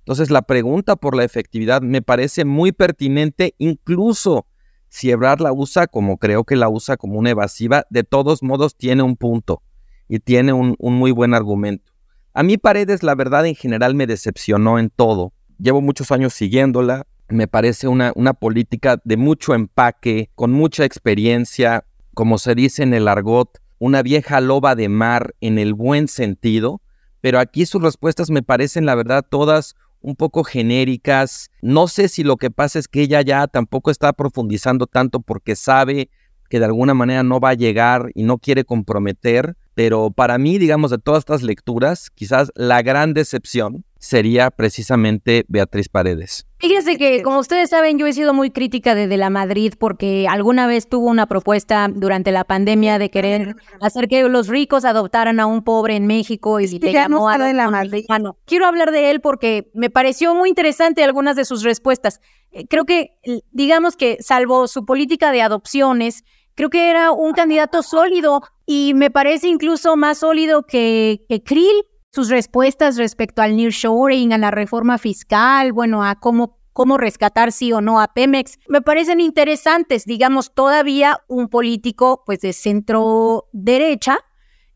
Entonces 0.00 0.30
la 0.30 0.42
pregunta 0.42 0.94
por 0.96 1.16
la 1.16 1.24
efectividad 1.24 1.80
me 1.80 2.02
parece 2.02 2.44
muy 2.44 2.70
pertinente, 2.70 3.54
incluso 3.56 4.46
si 4.90 5.10
Ebrard 5.10 5.40
la 5.40 5.52
usa 5.52 5.86
como 5.86 6.18
creo 6.18 6.44
que 6.44 6.54
la 6.54 6.68
usa 6.68 6.98
como 6.98 7.18
una 7.18 7.30
evasiva, 7.30 7.86
de 7.88 8.04
todos 8.04 8.42
modos 8.42 8.76
tiene 8.76 9.02
un 9.02 9.16
punto 9.16 9.62
y 10.06 10.18
tiene 10.18 10.52
un, 10.52 10.76
un 10.78 10.94
muy 10.94 11.12
buen 11.12 11.32
argumento. 11.32 11.92
A 12.34 12.42
mí 12.42 12.58
Paredes, 12.58 13.02
la 13.02 13.14
verdad, 13.14 13.46
en 13.46 13.54
general 13.54 13.94
me 13.94 14.06
decepcionó 14.06 14.78
en 14.78 14.90
todo. 14.90 15.32
Llevo 15.58 15.80
muchos 15.80 16.12
años 16.12 16.34
siguiéndola. 16.34 17.06
Me 17.28 17.46
parece 17.46 17.88
una, 17.88 18.12
una 18.14 18.34
política 18.34 19.00
de 19.04 19.16
mucho 19.16 19.54
empaque, 19.54 20.30
con 20.34 20.52
mucha 20.52 20.84
experiencia, 20.84 21.84
como 22.14 22.38
se 22.38 22.54
dice 22.54 22.82
en 22.82 22.94
el 22.94 23.08
argot, 23.08 23.60
una 23.78 24.02
vieja 24.02 24.40
loba 24.40 24.74
de 24.74 24.88
mar 24.88 25.34
en 25.40 25.58
el 25.58 25.74
buen 25.74 26.08
sentido. 26.08 26.80
Pero 27.20 27.38
aquí 27.38 27.66
sus 27.66 27.82
respuestas 27.82 28.30
me 28.30 28.42
parecen, 28.42 28.86
la 28.86 28.94
verdad, 28.94 29.26
todas 29.28 29.74
un 30.00 30.16
poco 30.16 30.44
genéricas. 30.44 31.50
No 31.60 31.88
sé 31.88 32.08
si 32.08 32.22
lo 32.22 32.36
que 32.36 32.50
pasa 32.50 32.78
es 32.78 32.88
que 32.88 33.02
ella 33.02 33.22
ya 33.22 33.46
tampoco 33.46 33.90
está 33.90 34.12
profundizando 34.12 34.86
tanto 34.86 35.20
porque 35.20 35.56
sabe 35.56 36.10
que 36.48 36.58
de 36.58 36.64
alguna 36.64 36.94
manera 36.94 37.22
no 37.22 37.40
va 37.40 37.50
a 37.50 37.54
llegar 37.54 38.10
y 38.14 38.22
no 38.22 38.38
quiere 38.38 38.64
comprometer, 38.64 39.56
pero 39.74 40.10
para 40.10 40.38
mí, 40.38 40.58
digamos, 40.58 40.90
de 40.90 40.98
todas 40.98 41.20
estas 41.20 41.42
lecturas, 41.42 42.10
quizás 42.10 42.50
la 42.54 42.82
gran 42.82 43.12
decepción 43.12 43.84
sería 43.98 44.50
precisamente 44.50 45.44
Beatriz 45.48 45.88
Paredes. 45.88 46.47
Fíjense 46.58 46.98
que, 46.98 47.22
como 47.22 47.38
ustedes 47.38 47.70
saben, 47.70 47.98
yo 47.98 48.06
he 48.06 48.12
sido 48.12 48.34
muy 48.34 48.50
crítica 48.50 48.94
de, 48.94 49.06
de, 49.06 49.16
la 49.16 49.30
Madrid 49.30 49.74
porque 49.78 50.26
alguna 50.28 50.66
vez 50.66 50.88
tuvo 50.88 51.06
una 51.06 51.26
propuesta 51.26 51.88
durante 51.88 52.32
la 52.32 52.44
pandemia 52.44 52.98
de 52.98 53.10
querer 53.10 53.54
hacer 53.80 54.08
que 54.08 54.22
los 54.28 54.48
ricos 54.48 54.84
adoptaran 54.84 55.38
a 55.38 55.46
un 55.46 55.62
pobre 55.62 55.94
en 55.94 56.06
México 56.06 56.58
y 56.58 56.66
sí, 56.66 56.78
le 56.80 56.92
llamó 56.92 57.28
a 57.28 57.38
de 57.38 57.54
la 57.54 57.70
Madrid. 57.70 58.04
Quiero 58.44 58.66
hablar 58.66 58.90
de 58.90 59.10
él 59.10 59.20
porque 59.20 59.70
me 59.72 59.88
pareció 59.88 60.34
muy 60.34 60.48
interesante 60.48 61.04
algunas 61.04 61.36
de 61.36 61.44
sus 61.44 61.62
respuestas. 61.62 62.20
Eh, 62.50 62.66
creo 62.68 62.84
que, 62.84 63.14
digamos 63.52 63.96
que, 63.96 64.16
salvo 64.20 64.66
su 64.66 64.84
política 64.84 65.30
de 65.30 65.42
adopciones, 65.42 66.24
Creo 66.58 66.70
que 66.70 66.90
era 66.90 67.12
un 67.12 67.34
candidato 67.34 67.84
sólido 67.84 68.42
y 68.66 68.92
me 68.92 69.12
parece 69.12 69.46
incluso 69.46 69.96
más 69.96 70.18
sólido 70.18 70.64
que, 70.64 71.24
que 71.28 71.40
Krill. 71.40 71.84
Sus 72.12 72.30
respuestas 72.30 72.96
respecto 72.96 73.42
al 73.42 73.56
nearshoring, 73.56 74.32
a 74.32 74.38
la 74.38 74.50
reforma 74.50 74.98
fiscal, 74.98 75.72
bueno, 75.72 76.04
a 76.04 76.16
cómo 76.16 76.58
cómo 76.78 76.96
rescatar 76.96 77.50
sí 77.50 77.72
o 77.72 77.80
no 77.80 78.00
a 78.00 78.14
Pemex, 78.14 78.56
me 78.68 78.80
parecen 78.80 79.18
interesantes, 79.20 80.04
digamos, 80.04 80.54
todavía 80.54 81.18
un 81.26 81.48
político 81.48 82.22
pues 82.24 82.38
de 82.38 82.52
centro 82.52 83.48
derecha, 83.50 84.20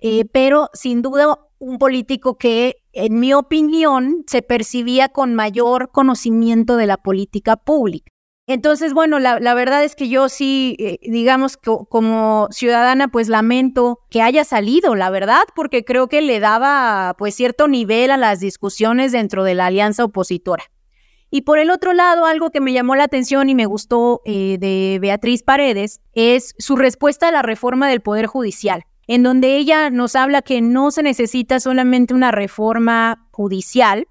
eh, 0.00 0.24
pero 0.24 0.68
sin 0.72 1.00
duda 1.00 1.38
un 1.60 1.78
político 1.78 2.36
que, 2.38 2.74
en 2.92 3.20
mi 3.20 3.32
opinión, 3.34 4.24
se 4.26 4.42
percibía 4.42 5.10
con 5.10 5.36
mayor 5.36 5.92
conocimiento 5.92 6.76
de 6.76 6.88
la 6.88 6.96
política 6.96 7.54
pública. 7.54 8.10
Entonces, 8.52 8.92
bueno, 8.92 9.18
la, 9.18 9.54
verdad 9.54 9.82
es 9.82 9.96
que 9.96 10.10
yo 10.10 10.28
sí, 10.28 10.76
eh, 10.78 10.98
digamos, 11.02 11.56
que 11.56 11.70
como 11.88 12.48
ciudadana, 12.50 13.08
pues 13.08 13.28
lamento 13.28 14.00
que 14.10 14.20
haya 14.20 14.44
salido, 14.44 14.94
la 14.94 15.08
verdad, 15.08 15.44
porque 15.56 15.86
creo 15.86 16.08
que 16.08 16.20
le 16.20 16.38
daba 16.38 17.14
pues 17.16 17.34
cierto 17.34 17.66
nivel 17.66 18.10
a 18.10 18.18
las 18.18 18.40
discusiones 18.40 19.10
dentro 19.12 19.42
de 19.42 19.54
la 19.54 19.66
alianza 19.66 20.04
opositora. 20.04 20.64
Y 21.30 21.42
por 21.42 21.58
el 21.58 21.70
otro 21.70 21.94
lado, 21.94 22.26
algo 22.26 22.50
que 22.50 22.60
me 22.60 22.74
llamó 22.74 22.94
la 22.94 23.04
atención 23.04 23.48
y 23.48 23.54
me 23.54 23.64
gustó 23.64 24.20
eh, 24.26 24.58
de 24.60 24.98
Beatriz 25.00 25.42
Paredes 25.42 26.02
es 26.12 26.54
su 26.58 26.76
respuesta 26.76 27.28
a 27.28 27.32
la 27.32 27.40
reforma 27.40 27.88
del 27.88 28.02
Poder 28.02 28.26
Judicial, 28.26 28.84
en 29.06 29.22
donde 29.22 29.56
ella 29.56 29.88
nos 29.88 30.14
habla 30.14 30.42
que 30.42 30.60
no 30.60 30.90
se 30.90 31.02
necesita 31.02 31.58
solamente 31.58 32.12
una 32.12 32.32
reforma 32.32 33.28
judicial, 33.30 34.06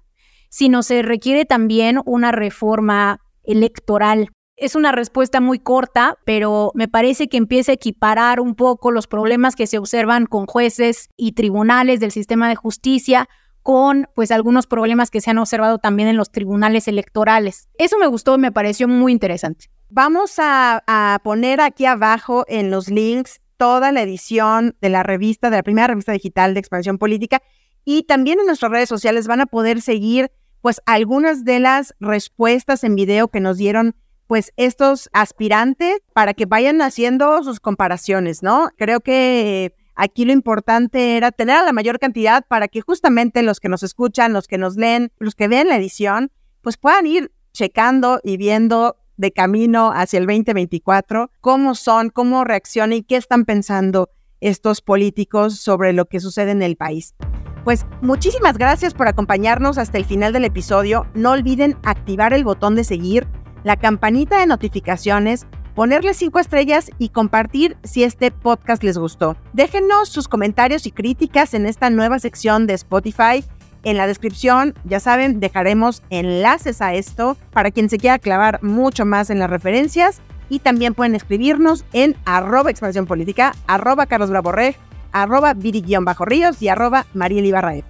sino 0.48 0.82
se 0.82 1.02
requiere 1.02 1.44
también 1.44 2.00
una 2.04 2.32
reforma 2.32 3.20
electoral. 3.44 4.30
Es 4.56 4.74
una 4.74 4.92
respuesta 4.92 5.40
muy 5.40 5.58
corta, 5.58 6.18
pero 6.24 6.72
me 6.74 6.86
parece 6.86 7.28
que 7.28 7.36
empieza 7.36 7.72
a 7.72 7.74
equiparar 7.74 8.40
un 8.40 8.54
poco 8.54 8.90
los 8.90 9.06
problemas 9.06 9.56
que 9.56 9.66
se 9.66 9.78
observan 9.78 10.26
con 10.26 10.46
jueces 10.46 11.08
y 11.16 11.32
tribunales 11.32 12.00
del 12.00 12.12
sistema 12.12 12.48
de 12.48 12.56
justicia 12.56 13.28
con 13.62 14.08
pues 14.14 14.30
algunos 14.30 14.66
problemas 14.66 15.10
que 15.10 15.20
se 15.20 15.30
han 15.30 15.38
observado 15.38 15.78
también 15.78 16.08
en 16.08 16.16
los 16.16 16.30
tribunales 16.30 16.88
electorales. 16.88 17.68
Eso 17.78 17.96
me 17.98 18.06
gustó 18.06 18.36
me 18.38 18.52
pareció 18.52 18.88
muy 18.88 19.12
interesante. 19.12 19.66
Vamos 19.88 20.38
a, 20.38 20.82
a, 20.86 21.20
poner 21.22 21.60
aquí 21.60 21.86
abajo 21.86 22.44
en 22.48 22.70
los 22.70 22.88
links 22.88 23.40
toda 23.56 23.92
la 23.92 24.02
edición 24.02 24.76
de 24.80 24.88
la 24.88 25.02
revista, 25.02 25.50
de 25.50 25.56
la 25.56 25.62
primera 25.62 25.86
revista 25.86 26.12
digital 26.12 26.54
de 26.54 26.60
expansión 26.60 26.98
política 26.98 27.42
y 27.84 28.04
también 28.04 28.40
en 28.40 28.46
nuestras 28.46 28.72
redes 28.72 28.88
sociales 28.88 29.26
van 29.26 29.40
a 29.40 29.46
poder 29.46 29.80
seguir 29.80 30.30
pues 30.62 30.80
algunas 30.86 31.44
de 31.44 31.60
las 31.60 31.94
respuestas 32.00 32.84
en 32.84 32.94
video 32.94 33.28
que 33.28 33.40
nos 33.40 33.58
dieron 33.58 33.94
pues 34.26 34.52
estos 34.56 35.10
aspirantes 35.12 35.98
para 36.14 36.32
que 36.32 36.46
vayan 36.46 36.80
haciendo 36.80 37.42
sus 37.42 37.60
comparaciones, 37.60 38.42
¿no? 38.42 38.70
Creo 38.78 39.00
que 39.00 39.74
aquí 39.94 40.24
lo 40.24 40.32
importante 40.32 41.18
era 41.18 41.32
tener 41.32 41.56
a 41.56 41.64
la 41.64 41.72
mayor 41.72 41.98
cantidad 41.98 42.46
para 42.46 42.68
que 42.68 42.80
justamente 42.80 43.42
los 43.42 43.60
que 43.60 43.68
nos 43.68 43.82
escuchan, 43.82 44.32
los 44.32 44.46
que 44.48 44.56
nos 44.56 44.76
leen, 44.76 45.12
los 45.18 45.34
que 45.34 45.48
ven 45.48 45.68
la 45.68 45.76
edición, 45.76 46.30
pues 46.62 46.78
puedan 46.78 47.06
ir 47.06 47.32
checando 47.52 48.20
y 48.24 48.38
viendo 48.38 48.96
de 49.16 49.32
camino 49.32 49.92
hacia 49.92 50.18
el 50.18 50.26
2024 50.26 51.30
cómo 51.40 51.74
son, 51.74 52.08
cómo 52.08 52.44
reaccionan 52.44 52.94
y 52.94 53.02
qué 53.02 53.16
están 53.16 53.44
pensando 53.44 54.08
estos 54.40 54.80
políticos 54.80 55.58
sobre 55.58 55.92
lo 55.92 56.06
que 56.06 56.20
sucede 56.20 56.52
en 56.52 56.62
el 56.62 56.76
país. 56.76 57.14
Pues 57.64 57.86
muchísimas 58.00 58.58
gracias 58.58 58.92
por 58.92 59.06
acompañarnos 59.06 59.78
hasta 59.78 59.96
el 59.96 60.04
final 60.04 60.32
del 60.32 60.44
episodio. 60.44 61.06
No 61.14 61.30
olviden 61.30 61.76
activar 61.84 62.34
el 62.34 62.42
botón 62.42 62.74
de 62.74 62.82
seguir, 62.82 63.28
la 63.62 63.76
campanita 63.76 64.40
de 64.40 64.46
notificaciones, 64.46 65.46
ponerle 65.76 66.12
cinco 66.12 66.40
estrellas 66.40 66.90
y 66.98 67.10
compartir 67.10 67.76
si 67.84 68.02
este 68.02 68.32
podcast 68.32 68.82
les 68.82 68.98
gustó. 68.98 69.36
Déjenos 69.52 70.08
sus 70.08 70.26
comentarios 70.26 70.86
y 70.86 70.90
críticas 70.90 71.54
en 71.54 71.66
esta 71.66 71.88
nueva 71.88 72.18
sección 72.18 72.66
de 72.66 72.74
Spotify. 72.74 73.44
En 73.84 73.96
la 73.96 74.08
descripción, 74.08 74.74
ya 74.84 74.98
saben, 74.98 75.38
dejaremos 75.38 76.02
enlaces 76.10 76.82
a 76.82 76.94
esto 76.94 77.36
para 77.52 77.70
quien 77.70 77.88
se 77.88 77.98
quiera 77.98 78.18
clavar 78.18 78.60
mucho 78.62 79.04
más 79.04 79.30
en 79.30 79.38
las 79.38 79.50
referencias. 79.50 80.20
Y 80.48 80.58
también 80.58 80.94
pueden 80.94 81.14
escribirnos 81.14 81.84
en 81.92 82.16
arroba 82.24 82.70
expansión 82.70 83.06
política, 83.06 83.54
arroba 83.68 84.06
arroba 85.12 85.54
viri-ríos 85.54 86.60
y 86.60 86.68
arroba 86.68 87.06
marielibarraez. 87.14 87.84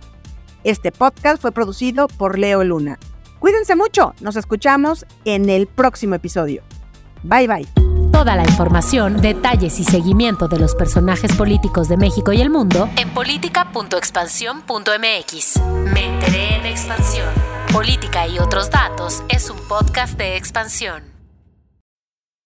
Este 0.65 0.93
podcast 0.93 1.41
fue 1.41 1.53
producido 1.53 2.09
por 2.09 2.39
Leo 2.39 2.63
Luna. 2.65 2.99
Cuídense 3.39 3.75
mucho, 3.75 4.15
nos 4.21 4.37
escuchamos 4.37 5.07
en 5.25 5.49
el 5.51 5.67
próximo 5.67 6.15
episodio. 6.15 6.63
Bye 7.25 7.49
bye. 7.49 7.67
Toda 8.13 8.37
la 8.37 8.45
información, 8.45 9.21
detalles 9.21 9.81
y 9.81 9.85
seguimiento 9.85 10.47
de 10.47 10.61
los 10.61 10.77
personajes 10.77 11.35
políticos 11.35 11.89
de 11.89 11.97
México 11.97 12.33
y 12.33 12.41
el 12.41 12.51
mundo 12.51 12.89
en 12.97 13.11
política.expansión.mx. 13.11 15.61
Me 15.93 16.07
enteré 16.07 16.55
en 16.57 16.67
expansión. 16.67 17.27
Política 17.73 18.29
y 18.29 18.39
otros 18.39 18.71
datos 18.71 19.25
es 19.29 19.51
un 19.51 19.59
podcast 19.67 20.17
de 20.19 20.37
expansión. 20.37 21.12